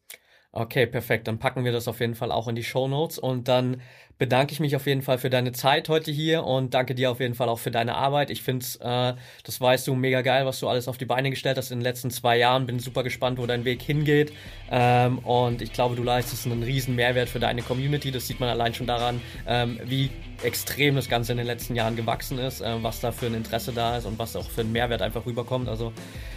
Okay, 0.58 0.86
perfekt. 0.86 1.28
Dann 1.28 1.38
packen 1.38 1.65
wir 1.65 1.74
das 1.74 1.89
auf 1.89 2.00
jeden 2.00 2.15
Fall 2.15 2.32
auch 2.32 2.48
in 2.48 2.56
die 2.56 2.63
Show 2.63 2.88
Notes 2.88 3.20
und 3.20 3.50
dann 3.50 3.82
bedanke 4.18 4.54
ich 4.54 4.62
mich 4.62 4.74
auf 4.78 4.88
jeden 4.88 5.02
Fall 5.02 5.18
für 5.18 5.30
deine 5.30 5.52
Zeit 5.52 5.89
heute 5.89 6.12
hier 6.12 6.46
und 6.46 6.74
danke 6.74 6.96
dir 6.96 7.12
auf 7.12 7.20
jeden 7.20 7.36
Fall 7.36 7.50
auch 7.50 7.60
für 7.60 7.72
deine 7.72 7.96
Arbeit. 7.96 8.30
Ich 8.30 8.41
finde 8.41 8.63
es, 8.63 8.78
äh, 8.78 9.15
das 9.44 9.60
weißt 9.60 9.86
du, 9.86 9.96
mega 9.96 10.22
geil, 10.22 10.46
was 10.46 10.62
du 10.62 10.70
alles 10.70 10.88
auf 10.88 10.98
die 10.98 11.04
Beine 11.04 11.30
gestellt 11.30 11.58
hast 11.58 11.72
in 11.72 11.80
den 11.80 11.84
letzten 11.84 12.10
zwei 12.10 12.38
Jahren. 12.38 12.68
Bin 12.68 12.80
super 12.80 13.04
gespannt, 13.04 13.38
wo 13.38 13.46
dein 13.46 13.65
Weg 13.65 13.82
hingeht. 13.82 14.32
Ähm, 14.72 15.20
und 15.20 15.62
ich 15.62 15.74
glaube, 15.74 15.98
du 15.98 16.04
leistest 16.04 16.46
einen 16.46 16.63
riesen 16.63 16.96
Mehrwert 16.96 17.28
für 17.28 17.41
deine 17.41 17.62
Community. 17.62 18.12
Das 18.12 18.26
sieht 18.26 18.39
man 18.39 18.48
allein 18.48 18.74
schon 18.74 18.88
daran, 18.88 19.20
ähm, 19.46 19.78
wie 19.84 20.10
extrem 20.41 20.96
das 20.96 21.10
Ganze 21.10 21.34
in 21.34 21.38
den 21.38 21.48
letzten 21.48 21.76
Jahren 21.76 21.98
gewachsen 21.98 22.39
ist, 22.39 22.62
äh, 22.62 22.82
was 22.82 23.02
da 23.02 23.12
für 23.12 23.26
ein 23.26 23.34
Interesse 23.34 23.74
da 23.74 23.98
ist 23.98 24.06
und 24.06 24.18
was 24.20 24.38
auch 24.38 24.50
für 24.50 24.62
einen 24.62 24.72
Mehrwert 24.72 25.02
einfach 25.02 25.26
rüberkommt. 25.26 25.68
Also 25.68 25.91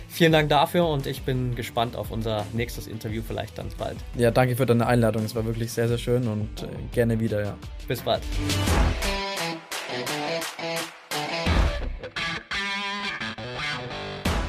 vielen 0.09 0.33
Dank 0.33 0.49
dafür 0.49 0.89
und 0.89 1.07
ich 1.07 1.23
bin 1.23 1.55
gespannt 1.55 1.97
auf 1.97 2.11
unser 2.11 2.45
nächstes 2.53 2.87
Interview 2.87 3.23
vielleicht 3.27 3.57
ganz 3.57 3.75
bald. 3.75 3.97
Ja, 4.17 4.31
danke 4.31 4.57
für 4.57 4.67
deine 4.67 4.87
Einladung. 4.87 5.25
Es 5.25 5.35
war 5.35 5.45
wirklich 5.45 5.73
sehr, 5.73 5.89
sehr 5.89 5.99
schön 5.99 6.27
und 6.27 6.63
äh, 6.63 6.67
gerne 6.93 7.21
wieder, 7.21 7.43
ja. 7.43 7.55
Bis 7.87 8.01
bald. 8.03 8.23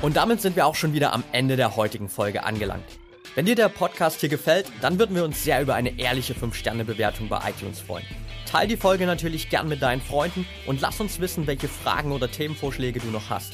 Und 0.02 0.16
damit 0.16 0.40
sind 0.40 0.56
wir 0.56 0.66
auch 0.66 0.76
schon 0.76 0.94
wieder 0.94 1.12
am 1.12 1.26
Ende 1.34 1.58
der 1.58 1.76
heutigen 1.76 2.08
Folge 2.08 2.44
angelangt. 2.46 2.86
Wenn 3.36 3.46
dir 3.46 3.56
der 3.56 3.70
Podcast 3.70 4.22
hier 4.22 4.30
gefällt, 4.30 4.72
dann 4.82 4.98
würden 4.98 5.16
wir 5.16 5.24
uns 5.24 5.44
sehr 5.44 5.62
über 5.62 5.76
eine 5.76 6.00
ehrliche 6.00 6.34
5-Sterne-Bewertung 6.34 7.28
bei 7.30 7.40
iTunes 7.50 7.80
freuen. 7.80 8.06
Teil 8.46 8.68
die 8.68 8.78
Folge 8.78 9.06
natürlich 9.06 9.50
gern 9.50 9.68
mit 9.70 9.82
deinen 9.82 10.02
Freunden 10.02 10.48
und 10.66 10.82
lass 10.82 11.00
uns 11.00 11.20
wissen, 11.20 11.46
welche 11.48 11.68
Fragen 11.68 12.12
oder 12.12 12.32
Themenvorschläge 12.32 13.00
du 13.00 13.08
noch 13.08 13.30
hast. 13.30 13.54